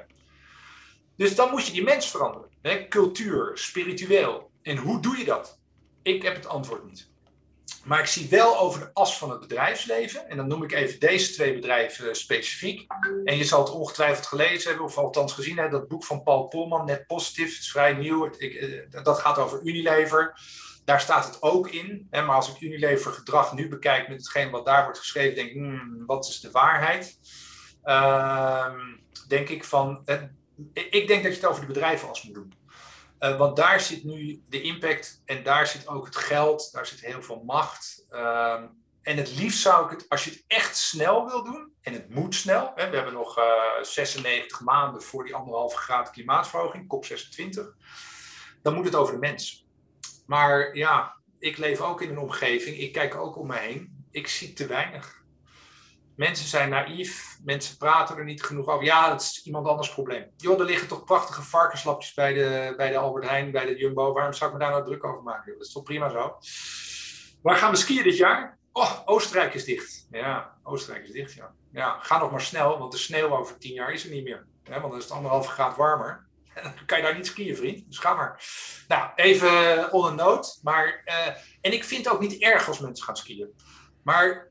[1.16, 2.88] Dus dan moet je die mens veranderen.
[2.88, 4.50] Cultuur, spiritueel.
[4.62, 5.58] En hoe doe je dat?
[6.02, 7.10] Ik heb het antwoord niet.
[7.84, 10.28] Maar ik zie wel over de as van het bedrijfsleven.
[10.28, 12.86] En dan noem ik even deze twee bedrijven specifiek.
[13.24, 16.48] En je zal het ongetwijfeld gelezen hebben, of althans gezien hebben, dat boek van Paul
[16.48, 17.58] Polman, Net Positief.
[17.58, 18.26] Is vrij nieuw.
[18.38, 20.40] Ik, eh, dat gaat over Unilever.
[20.86, 22.06] Daar staat het ook in.
[22.10, 25.48] Hè, maar als ik Unilever gedrag nu bekijk met hetgeen wat daar wordt geschreven, denk
[25.48, 27.18] ik, hmm, wat is de waarheid?
[27.82, 28.80] Ehm,
[29.28, 30.02] denk ik van,
[30.72, 32.54] ik denk dat je het over de bedrijven als moet doen.
[33.20, 37.00] Uh, want daar zit nu de impact en daar zit ook het geld, daar zit
[37.00, 38.06] heel veel macht.
[38.10, 38.66] Ehm,
[39.02, 42.10] en het liefst zou ik het, als je het echt snel wil doen, en het
[42.10, 46.84] moet snel, hè, we hebben nog uh, eh, 96 maanden voor die anderhalve graad klimaatverhoging,
[46.94, 47.60] COP26,
[48.62, 49.65] dan moet het over de mens.
[50.26, 54.04] Maar ja, ik leef ook in een omgeving, ik kijk ook om me heen.
[54.10, 55.24] Ik zie te weinig.
[56.16, 58.84] Mensen zijn naïef, mensen praten er niet genoeg over.
[58.84, 60.30] Ja, dat is iemand anders probleem.
[60.36, 64.12] Joh, er liggen toch prachtige varkenslapjes bij de, bij de Albert Heijn, bij de Jumbo.
[64.12, 65.52] Waarom zou ik me daar nou druk over maken?
[65.52, 66.38] Dat is toch prima zo.
[67.42, 68.58] Waar gaan we skiën dit jaar?
[68.72, 70.06] Oh, Oostenrijk is dicht.
[70.10, 71.54] Ja, Oostenrijk is dicht, ja.
[71.72, 74.46] Ja, ga nog maar snel, want de sneeuw over tien jaar is er niet meer.
[74.64, 76.25] want dan is het anderhalve graad warmer.
[76.62, 77.84] Dan kan je daar niet skiën, vriend.
[77.86, 78.42] Dus ga maar.
[78.88, 80.58] Nou, even on a note.
[80.62, 81.26] Maar, uh,
[81.60, 83.54] en ik vind het ook niet erg als mensen gaan skiën.
[84.02, 84.50] Maar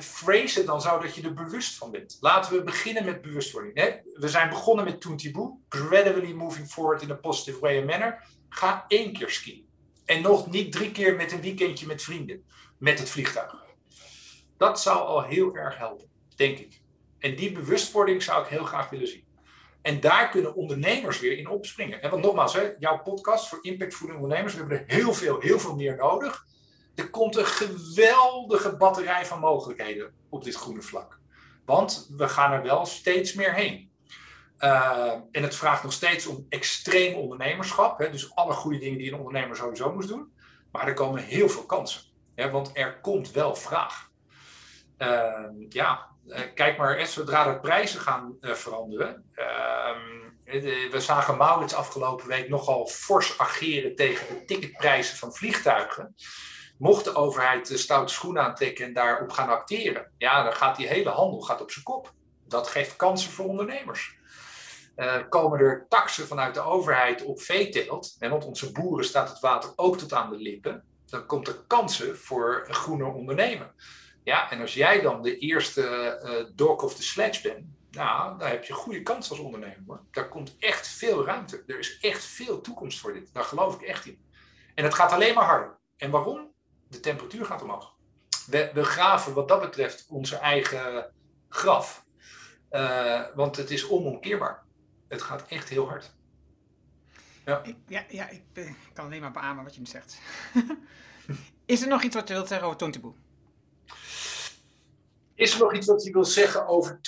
[0.00, 2.16] phrase het dan zo dat je er bewust van bent.
[2.20, 3.78] Laten we beginnen met bewustwording.
[3.78, 3.90] Hè?
[4.14, 5.58] We zijn begonnen met Toontiboe.
[5.68, 8.26] Gradually moving forward in a positive way and manner.
[8.48, 9.66] Ga één keer skiën.
[10.04, 12.44] En nog niet drie keer met een weekendje met vrienden.
[12.78, 13.62] Met het vliegtuig.
[14.56, 16.80] Dat zou al heel erg helpen, denk ik.
[17.18, 19.24] En die bewustwording zou ik heel graag willen zien.
[19.84, 22.02] En daar kunnen ondernemers weer in opspringen.
[22.02, 25.58] En want nogmaals, hè, jouw podcast voor impactvolle ondernemers, we hebben er heel veel, heel
[25.58, 26.44] veel meer nodig.
[26.94, 31.20] Er komt een geweldige batterij van mogelijkheden op dit groene vlak.
[31.64, 33.90] Want we gaan er wel steeds meer heen.
[34.58, 37.98] Uh, en het vraagt nog steeds om extreem ondernemerschap.
[37.98, 40.32] Hè, dus alle goede dingen die een ondernemer sowieso moet doen.
[40.72, 42.02] Maar er komen heel veel kansen.
[42.34, 44.10] Hè, want er komt wel vraag.
[44.98, 46.13] Uh, ja, eh,
[46.54, 49.24] kijk maar, zodra de prijzen gaan uh, veranderen.
[49.34, 50.24] Ehm,
[50.90, 56.14] we zagen Maurits afgelopen week nogal fors ageren tegen de ticketprijzen van vliegtuigen.
[56.78, 60.86] Mocht de overheid de stoute schoen aantrekken en daarop gaan acteren, ja, dan gaat die
[60.86, 62.12] hele handel gaat op zijn kop.
[62.48, 64.16] Dat geeft kansen voor ondernemers.
[64.96, 69.40] Uh, komen er taxen vanuit de overheid op veeteelt, en want onze boeren staat het
[69.40, 73.74] water ook tot aan de lippen, dan komt er kansen voor een groener ondernemen.
[74.24, 78.48] Ja, en als jij dan de eerste uh, dog of the sledge bent, nou, dan
[78.48, 80.00] heb je goede kans als ondernemer.
[80.10, 81.62] Daar komt echt veel ruimte.
[81.66, 83.32] Er is echt veel toekomst voor dit.
[83.32, 84.24] Daar geloof ik echt in.
[84.74, 85.78] En het gaat alleen maar harder.
[85.96, 86.52] En waarom?
[86.88, 87.94] De temperatuur gaat omhoog.
[88.46, 91.12] We, graven wat dat betreft onze eigen
[91.48, 92.04] graf.
[92.70, 94.62] Uh, want het is onomkeerbaar.
[95.08, 96.14] Het gaat echt heel hard.
[97.44, 98.42] Ja, ja, ja ik,
[98.92, 100.18] kan alleen maar beamen wat je nu zegt.
[101.66, 103.14] is er nog iets wat je wilt zeggen over Tonteboe?
[105.34, 107.00] Is er nog iets wat je wil zeggen over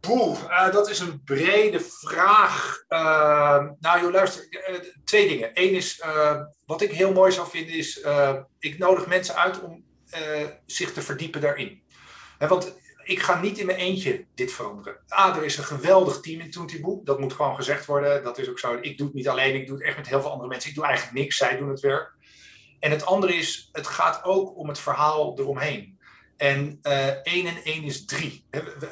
[0.00, 0.36] Boel?
[0.36, 2.84] Uh, dat is een brede vraag.
[2.88, 4.46] Uh, nou, joh, luister.
[4.50, 5.50] Uh, twee dingen.
[5.54, 6.02] Eén is,
[6.66, 8.04] wat ik heel mooi zou vinden, is...
[8.58, 9.84] ik nodig mensen uit om
[10.66, 11.82] zich te verdiepen daarin.
[12.38, 12.74] want
[13.04, 14.96] ik ga niet in mijn eentje dit veranderen.
[15.08, 17.04] Ah, er is een geweldig team in Toontiboe.
[17.04, 18.24] Dat moet gewoon gezegd worden.
[18.24, 18.78] Dat is ook zo.
[18.80, 19.54] Ik doe het niet alleen.
[19.54, 20.68] Ik doe het echt met heel veel andere mensen.
[20.70, 21.36] Ik doe eigenlijk niks.
[21.36, 22.12] Zij doen het werk.
[22.80, 25.98] En het andere is, het gaat ook om het verhaal eromheen.
[26.42, 28.46] En uh, één en één is drie.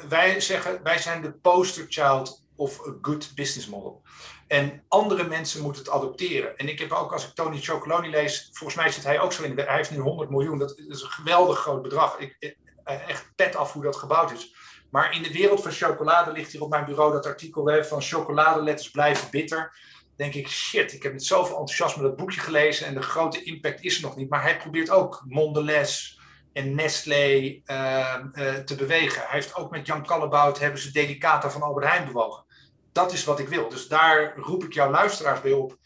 [0.09, 4.01] Wij zeggen, wij zijn de poster child of a good business model.
[4.47, 6.57] En andere mensen moeten het adopteren.
[6.57, 9.43] En ik heb ook, als ik Tony Chocoloni lees, volgens mij zit hij ook zo
[9.43, 9.59] in.
[9.59, 10.57] Hij heeft nu 100 miljoen.
[10.57, 12.19] Dat is een geweldig groot bedrag.
[12.19, 14.55] Ik, eh, echt pet af hoe dat gebouwd is.
[14.91, 18.91] Maar in de wereld van chocolade ligt hier op mijn bureau dat artikel van chocoladeletters
[18.91, 19.75] blijven bitter.
[20.15, 23.83] Denk ik, shit, ik heb met zoveel enthousiasme dat boekje gelezen en de grote impact
[23.83, 24.29] is er nog niet.
[24.29, 26.19] Maar hij probeert ook Mondelez
[26.53, 29.21] en Nestlé uh, uh, te bewegen.
[29.21, 32.43] Hij heeft ook met Jan Kallebout hebben ze Delicata van Albert Heijn bewogen.
[32.91, 33.69] Dat is wat ik wil.
[33.69, 35.77] Dus daar roep ik jouw luisteraars bij op.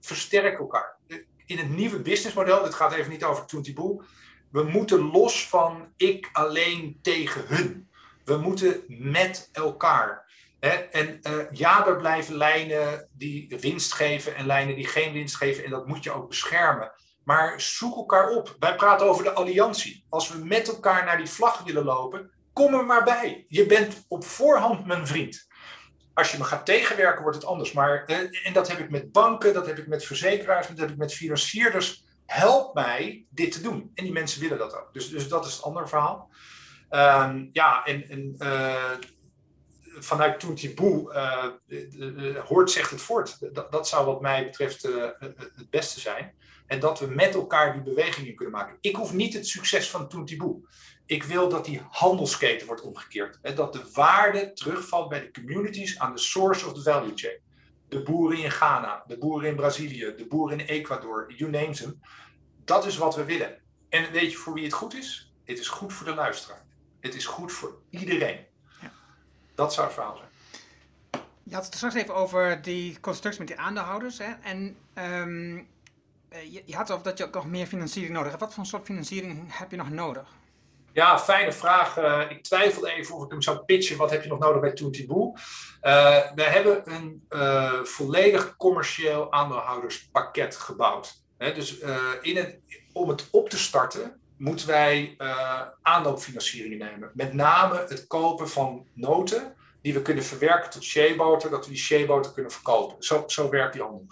[0.00, 0.96] Versterk elkaar.
[1.46, 4.04] In het nieuwe businessmodel, dit gaat even niet over Toontiboe,
[4.50, 7.88] we moeten los van ik alleen tegen hun.
[8.24, 10.24] We moeten met elkaar.
[10.90, 15.64] En uh, ja, er blijven lijnen die winst geven en lijnen die geen winst geven.
[15.64, 16.92] En dat moet je ook beschermen.
[17.24, 18.56] Maar zoek elkaar op.
[18.58, 20.04] Wij praten over de alliantie.
[20.08, 23.44] Als we met elkaar naar die vlag willen lopen, kom er maar bij.
[23.48, 25.46] Je bent op voorhand mijn vriend.
[26.14, 27.72] Als je me gaat tegenwerken, wordt het anders.
[27.72, 28.04] Maar,
[28.44, 31.14] en dat heb ik met banken, dat heb ik met verzekeraars, dat heb ik met
[31.14, 33.90] financierders help mij dit te doen.
[33.94, 34.92] En die mensen willen dat ook.
[34.92, 36.30] Dus, dus dat is het andere verhaal.
[36.90, 38.90] Um, ja, en, en uh,
[39.98, 41.12] vanuit Toontiboe
[41.68, 43.38] uh, hoort zegt het voort.
[43.70, 46.34] Dat, zou wat mij betreft het beste zijn.
[46.66, 48.76] En dat we met elkaar die bewegingen kunnen maken.
[48.80, 50.68] Ik hoef niet het succes van Toontiboe.
[51.06, 53.38] Ik wil dat die handelsketen wordt omgekeerd.
[53.42, 57.42] Hè, dat de waarde terugvalt bij de communities aan de source of the value chain
[57.94, 62.00] de boeren in Ghana, de boeren in Brazilië, de boeren in Ecuador, you name them.
[62.64, 63.58] Dat is wat we willen.
[63.88, 65.32] En weet je voor wie het goed is?
[65.44, 66.64] Het is goed voor de luisteraar.
[67.00, 68.38] Het is goed voor iedereen.
[68.80, 68.92] Ja.
[69.54, 70.28] Dat zou het verhaal zijn.
[71.42, 74.18] Je had het straks even over die constructie met die aandeelhouders.
[74.18, 74.32] Hè?
[74.42, 75.66] En um,
[76.42, 78.42] je, je, had het over dat je ook nog meer financiering nodig hebt.
[78.42, 80.28] Wat voor soort financiering heb je nog nodig?
[80.92, 81.98] Ja, fijne vraag.
[81.98, 83.96] Uh, ik twijfel even of ik hem zou pitchen.
[83.96, 85.38] Wat heb je nog nodig bij Toontiboe?
[85.82, 87.26] Uh, we hebben een
[87.86, 91.22] volledig commercieel aandeelhouderspakket gebouwd.
[91.38, 91.78] Dus
[92.20, 92.58] in het,
[92.92, 95.16] om het op te starten moeten wij
[95.82, 97.10] aanloopfinanciering nemen.
[97.14, 101.80] Met name het kopen van noten die we kunnen verwerken tot sheaboter, dat we die
[101.80, 102.96] sheaboter kunnen verkopen.
[102.98, 104.06] Zo, zo werkt die handel.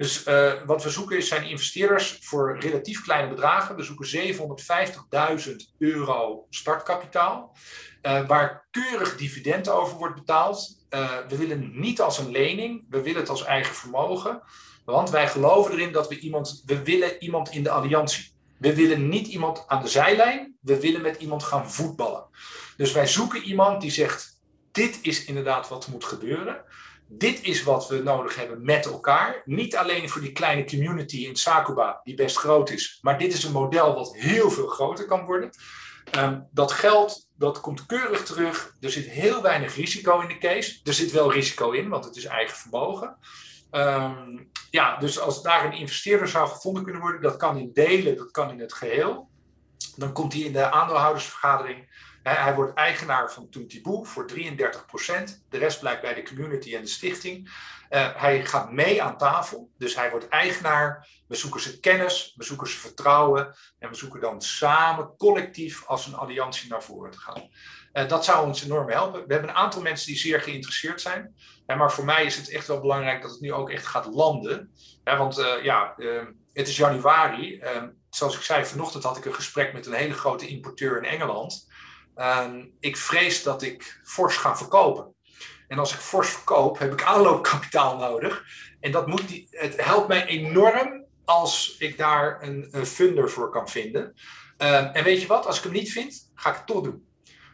[0.00, 3.76] Dus uh, wat we zoeken zijn investeerders voor relatief kleine bedragen.
[3.76, 4.34] We zoeken
[5.40, 7.56] 750.000 euro startkapitaal,
[8.02, 10.84] uh, waar keurig dividend over wordt betaald.
[10.90, 14.42] Uh, we willen niet als een lening, we willen het als eigen vermogen.
[14.84, 18.32] Want wij geloven erin dat we iemand, we willen iemand in de alliantie.
[18.58, 22.26] We willen niet iemand aan de zijlijn, we willen met iemand gaan voetballen.
[22.76, 24.40] Dus wij zoeken iemand die zegt,
[24.72, 26.64] dit is inderdaad wat moet gebeuren
[27.12, 29.42] dit is wat we nodig hebben met elkaar.
[29.44, 33.44] Niet alleen voor die kleine community in Sakuba, die best groot is, maar dit is
[33.44, 35.50] een model wat heel veel groter kan worden.
[36.18, 38.74] Um, dat geld, dat komt keurig terug.
[38.80, 40.80] Er zit heel weinig risico in de case.
[40.84, 43.16] Er zit wel risico in, want het is eigen vermogen.
[43.70, 48.16] Um, ja, dus als daar een investeerder zou gevonden kunnen worden, dat kan in delen,
[48.16, 49.28] dat kan in het geheel.
[49.96, 51.88] Dan komt hij in de aandeelhoudersvergadering
[52.22, 54.34] hij wordt eigenaar van Toontiboe voor 33%
[55.48, 57.48] De rest blijft bij de community en de stichting.
[57.90, 61.08] Uh, hij gaat mee aan tafel, dus hij wordt eigenaar.
[61.28, 66.06] We zoeken zijn kennis, we zoeken zijn vertrouwen en we zoeken dan samen collectief als
[66.06, 67.50] een alliantie naar voren te gaan.
[67.92, 69.26] Uh, dat zou ons enorm helpen.
[69.26, 71.34] We hebben een aantal mensen die zeer geïnteresseerd zijn.
[71.66, 74.72] Maar voor mij is het echt wel belangrijk dat het nu ook echt gaat landen.
[75.04, 75.94] want ja,
[76.52, 77.62] het is januari.
[78.10, 81.69] zoals ik zei, vanochtend had ik een gesprek met een hele grote importeur in Engeland.
[82.20, 85.14] Ehm, ik vrees dat ik fors ga verkopen.
[85.68, 88.44] En als ik fors verkoop, heb ik aanloopkapitaal nodig.
[88.80, 93.50] En dat moet die, het helpt mij enorm als ik daar een, een funder voor
[93.50, 94.14] kan vinden.
[94.56, 97.09] Ehm, en weet je wat, als ik hem niet vind, ga ik het toch doen.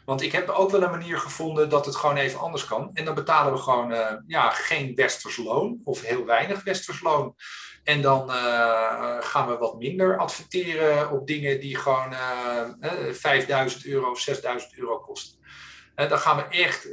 [0.06, 2.90] Want ik heb ook wel een manier gevonden dat het gewoon even anders kan.
[2.94, 7.34] En dan betalen we gewoon uh, ja, geen westers loon of heel weinig westers loon.
[7.84, 14.10] En dan uh, gaan we wat minder adverteren op dingen die gewoon uh, 5000 euro
[14.10, 15.38] of 6000 euro kosten.
[15.94, 16.84] dan gaan we echt,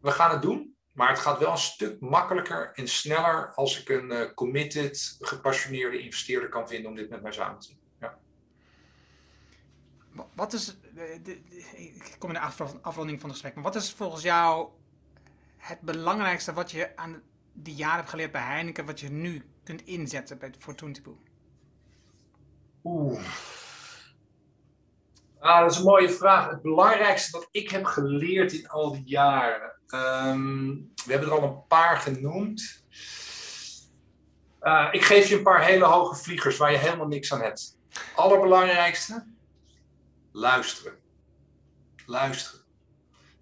[0.00, 0.74] we gaan het doen.
[0.92, 6.48] Maar het gaat wel een stuk makkelijker en sneller als ik een committed, gepassioneerde investeerder
[6.48, 7.79] kan vinden om dit met mij samen te doen.
[10.34, 11.40] Wat is, de, de,
[11.76, 14.68] ik kom in de afronding van het gesprek, maar wat is volgens jou
[15.56, 19.86] het belangrijkste wat je aan die jaren hebt geleerd bij Heineken, wat je nu kunt
[19.86, 21.16] inzetten bij, voor Toontiboe?
[22.84, 23.20] Oeh.
[25.38, 26.50] Ah, dat is een mooie vraag.
[26.50, 29.72] Het belangrijkste wat ik heb geleerd in al die jaren.
[29.86, 30.66] Ehm,
[31.04, 32.84] we hebben er al een paar genoemd.
[34.62, 37.78] Uh, ik geef je een paar hele hoge vliegers waar je helemaal niks aan hebt.
[38.14, 39.24] Allerbelangrijkste,
[40.32, 40.98] luisteren.
[42.06, 42.60] Luisteren.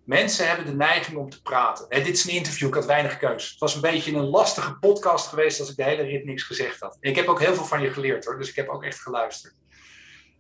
[0.05, 1.89] Mensen hebben de neiging om te praten.
[1.89, 3.51] dit is een interview, ik had weinig keus.
[3.51, 6.81] Het was een beetje een lastige podcast geweest als ik de hele rit niks gezegd
[6.81, 6.97] had.
[7.01, 9.55] ik heb ook heel veel van je geleerd hoor, dus ik heb ook echt geluisterd.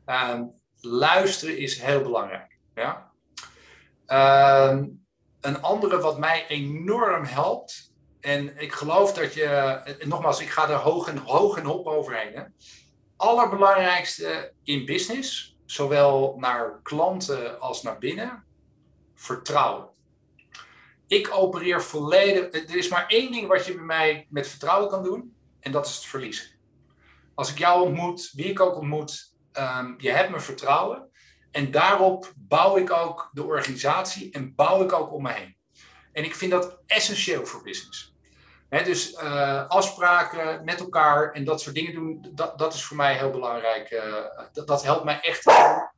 [0.05, 0.45] Ehm,
[0.81, 2.59] luisteren is heel belangrijk.
[2.75, 3.13] Ja?
[4.07, 4.87] Ehm,
[5.41, 10.75] een andere wat mij enorm helpt, en ik geloof dat je, nogmaals, ik ga er
[10.75, 12.55] hoog en, hoog en hop overheen.
[13.17, 18.45] Allerbelangrijkste in business, zowel naar klanten als naar binnen,
[19.15, 19.89] vertrouwen.
[21.07, 22.53] Ik opereer volledig.
[22.53, 25.87] Er is maar één ding wat je bij mij met vertrouwen kan doen, en dat
[25.87, 26.47] is het verliezen.
[27.35, 31.11] Als ik jou ontmoet, wie ik ook ontmoet, um, je hebt me vertrouwen.
[31.51, 35.57] En daarop bouw ik ook de organisatie en bouw ik ook om me heen.
[36.13, 38.17] En ik vind dat essentieel voor business.
[38.69, 43.15] Dus uh, afspraken met elkaar en dat soort dingen doen, dat, dat is voor mij
[43.15, 43.91] heel belangrijk.
[43.91, 44.03] Uh,
[44.67, 45.47] dat, helpt mij echt.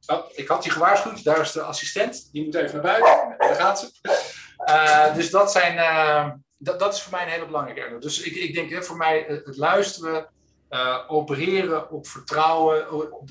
[0.07, 3.35] Oh, ik had die gewaarschuwd, daar is de assistent, die moet even naar buiten.
[3.39, 3.91] Daar gaat ze.
[4.67, 5.77] Uh, dus dat, zijn,
[6.59, 7.99] dat, dat is voor mij een hele belangrijke.
[7.99, 10.29] Dus ik, ik denk voor mij het luisteren,
[11.09, 12.87] opereren op vertrouwen,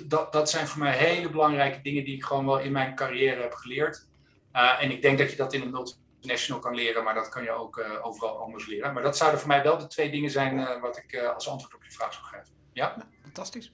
[0.05, 3.41] dat, dat zijn voor mij hele belangrijke dingen die ik gewoon wel in mijn carrière
[3.41, 4.07] heb geleerd.
[4.51, 5.75] En ik denk dat je dat in een
[6.19, 8.93] multinational kan leren, maar dat kan je ook uh, overal anders leren.
[8.93, 11.83] Maar dat zouden voor mij wel de twee dingen zijn wat ik als antwoord op
[11.83, 12.53] je vraag zou geven.
[12.73, 12.93] Ja?
[12.97, 13.71] Nou, fantastisch.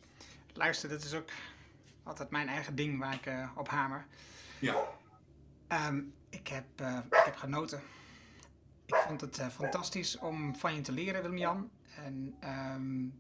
[0.53, 1.29] Luister, dat is ook
[2.03, 4.05] altijd mijn eigen ding waar ik op hamer.
[4.59, 4.75] Ja.
[5.87, 6.65] Um, ik, heb,
[7.05, 7.81] ik heb genoten.
[8.85, 11.69] Ik vond het fantastisch om van je te leren, Willem-Jan.
[11.95, 13.19] En um,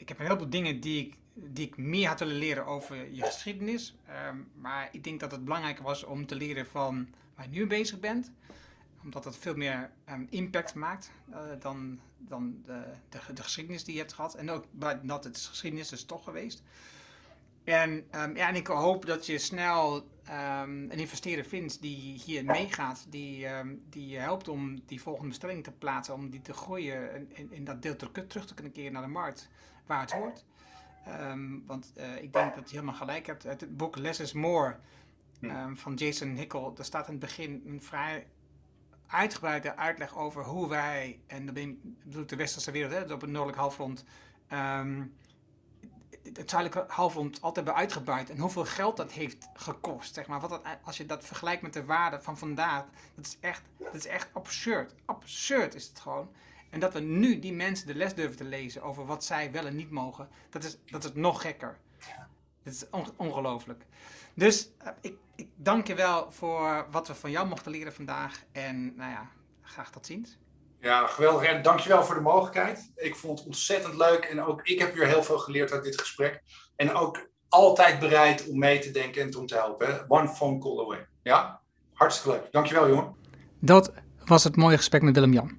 [0.00, 3.22] ik heb een heleboel dingen die ik, die ik meer had willen leren over je
[3.22, 3.96] geschiedenis.
[4.06, 7.08] Ehm, maar ik denk dat het belangrijker was om te leren van
[7.48, 8.32] nu bezig bent.
[9.02, 13.94] Omdat het veel meer um, impact maakt uh, dan, dan de, de, de, geschiedenis die
[13.94, 14.34] je hebt gehad.
[14.34, 14.64] En ook
[15.02, 16.62] dat het geschiedenis is toch geweest.
[17.64, 23.06] En, um, ja, en ik hoop dat je snel een investeerder vindt die hier meegaat,
[23.08, 23.46] die,
[23.88, 27.64] die je helpt om die volgende bestelling te plaatsen, om die te groeien en, en
[27.64, 29.48] dat deel terug, te kunnen keren naar de markt
[29.86, 30.44] waar het hoort.
[31.04, 33.42] Ehm, want uh, ik denk dat je helemaal gelijk hebt.
[33.42, 34.76] Het boek Less is More
[35.40, 38.26] um, van Jason Hickel, daar staat in het begin een vrij
[39.06, 43.30] uitgebreide uitleg over hoe wij, en dan bedoel ik de westerse wereld, hè, op het
[43.30, 44.04] noordelijk halfrond,
[44.52, 45.14] um,
[46.22, 48.30] het zuidelijke halfrond altijd hebben uitgebuit.
[48.30, 50.14] En hoeveel geld dat heeft gekost.
[50.14, 50.40] Zeg maar.
[50.40, 52.84] Wat dat, als je dat vergelijkt met de waarde van vandaag,
[53.14, 54.94] dat is echt, dat is echt absurd.
[55.04, 56.30] Absurd is het gewoon.
[56.70, 59.66] En dat we nu die mensen de les durven te lezen over wat zij wel
[59.66, 61.78] en niet mogen, dat is, dat is nog gekker.
[62.62, 62.84] Dat is
[63.16, 63.86] ongelooflijk.
[64.34, 68.42] Dus uh, ik, ik dank je wel voor wat we van jou mochten leren vandaag.
[68.52, 69.30] En nou ja,
[69.62, 70.38] graag tot ziens.
[70.80, 71.48] Ja, geweldig.
[71.48, 72.90] En dankjewel voor de mogelijkheid.
[72.96, 74.24] Ik vond het ontzettend leuk.
[74.24, 76.42] En ook ik heb weer heel veel geleerd uit dit gesprek.
[76.76, 80.04] En ook altijd bereid om mee te denken en om te helpen.
[80.08, 81.06] One phone call away.
[81.22, 81.60] Ja,
[81.92, 82.52] hartstikke leuk.
[82.52, 83.14] Dankjewel, jongen.
[83.58, 83.92] Dat
[84.24, 85.56] was het mooie gesprek met Willem-Jan.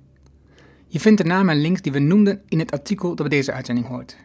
[0.88, 3.52] Je vindt de namen en links die we noemden in het artikel dat bij deze
[3.52, 4.18] uitzending hoort.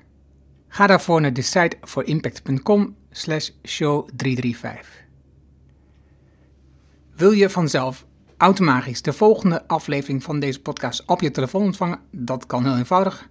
[0.69, 5.05] Ga daarvoor naar decideforimpact.com slash show 335.
[7.17, 8.07] Wil je vanzelf
[8.37, 12.01] automatisch de volgende aflevering van deze podcast op je telefoon ontvangen?
[12.11, 13.29] Dat kan heel eenvoudig.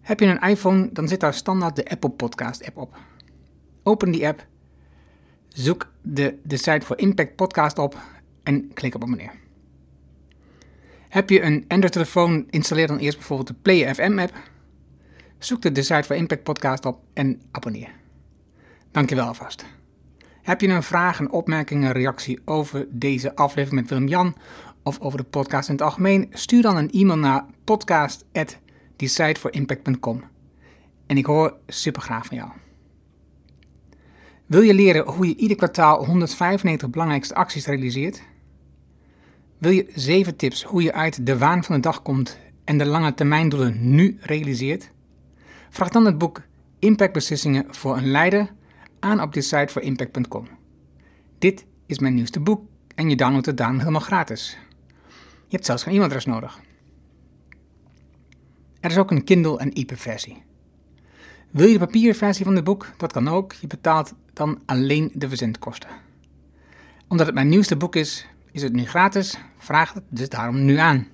[0.00, 2.96] Heb je een iPhone, dan zit daar standaard de Apple Podcast app op.
[3.82, 4.46] Open die app,
[5.48, 7.96] zoek de Decide for Impact podcast op
[8.42, 9.32] en klik op abonneer.
[11.08, 14.32] Heb je een Android-telefoon, installeer dan eerst bijvoorbeeld de Play FM app.
[15.42, 17.94] Zoek de Decide for Impact podcast op en abonneer.
[18.90, 19.64] Dankjewel alvast.
[20.42, 24.36] Heb je een vraag, een opmerking, een reactie over deze aflevering met Willem-Jan
[24.82, 26.26] of over de podcast in het algemeen?
[26.30, 30.24] Stuur dan een e-mail naar podcast.decideforimpact.com
[31.06, 32.50] en ik hoor super graag van jou.
[34.46, 38.22] Wil je leren hoe je ieder kwartaal 195 belangrijkste acties realiseert?
[39.58, 42.86] Wil je 7 tips hoe je uit de waan van de dag komt en de
[42.86, 44.92] lange termijndoelen nu realiseert?
[45.72, 46.42] Vraag dan het boek
[46.78, 48.52] Impactbeslissingen voor een leider
[49.00, 50.48] aan op de site voor impact.com.
[51.38, 52.64] Dit is mijn nieuwste boek
[52.94, 54.58] en je downloadt het daarom helemaal gratis.
[55.46, 56.60] Je hebt zelfs geen e-mailadres nodig.
[58.80, 60.42] Er is ook een Kindle en EPUB versie.
[61.50, 62.88] Wil je de papieren versie van het boek?
[62.96, 63.52] Dat kan ook.
[63.52, 65.90] Je betaalt dan alleen de verzendkosten.
[67.08, 69.38] Omdat het mijn nieuwste boek is, is het nu gratis?
[69.58, 71.06] Vraag het dus daarom nu aan.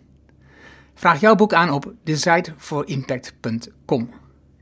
[0.95, 4.11] Vraag jouw boek aan op decideforimpact.com.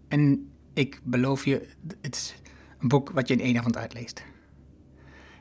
[0.08, 1.68] En ik beloof je,
[2.00, 2.34] het is
[2.80, 4.22] een boek wat je in één avond uitleest.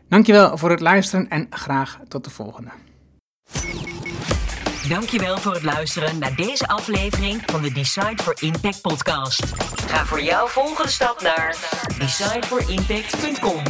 [0.08, 2.72] Dankjewel voor het luisteren en graag tot de volgende.
[4.90, 9.46] Dankjewel voor het luisteren naar deze aflevering van de Decide for Impact podcast.
[9.88, 11.58] Ga voor jouw volgende stap naar
[12.00, 13.64] decideforimpact.com.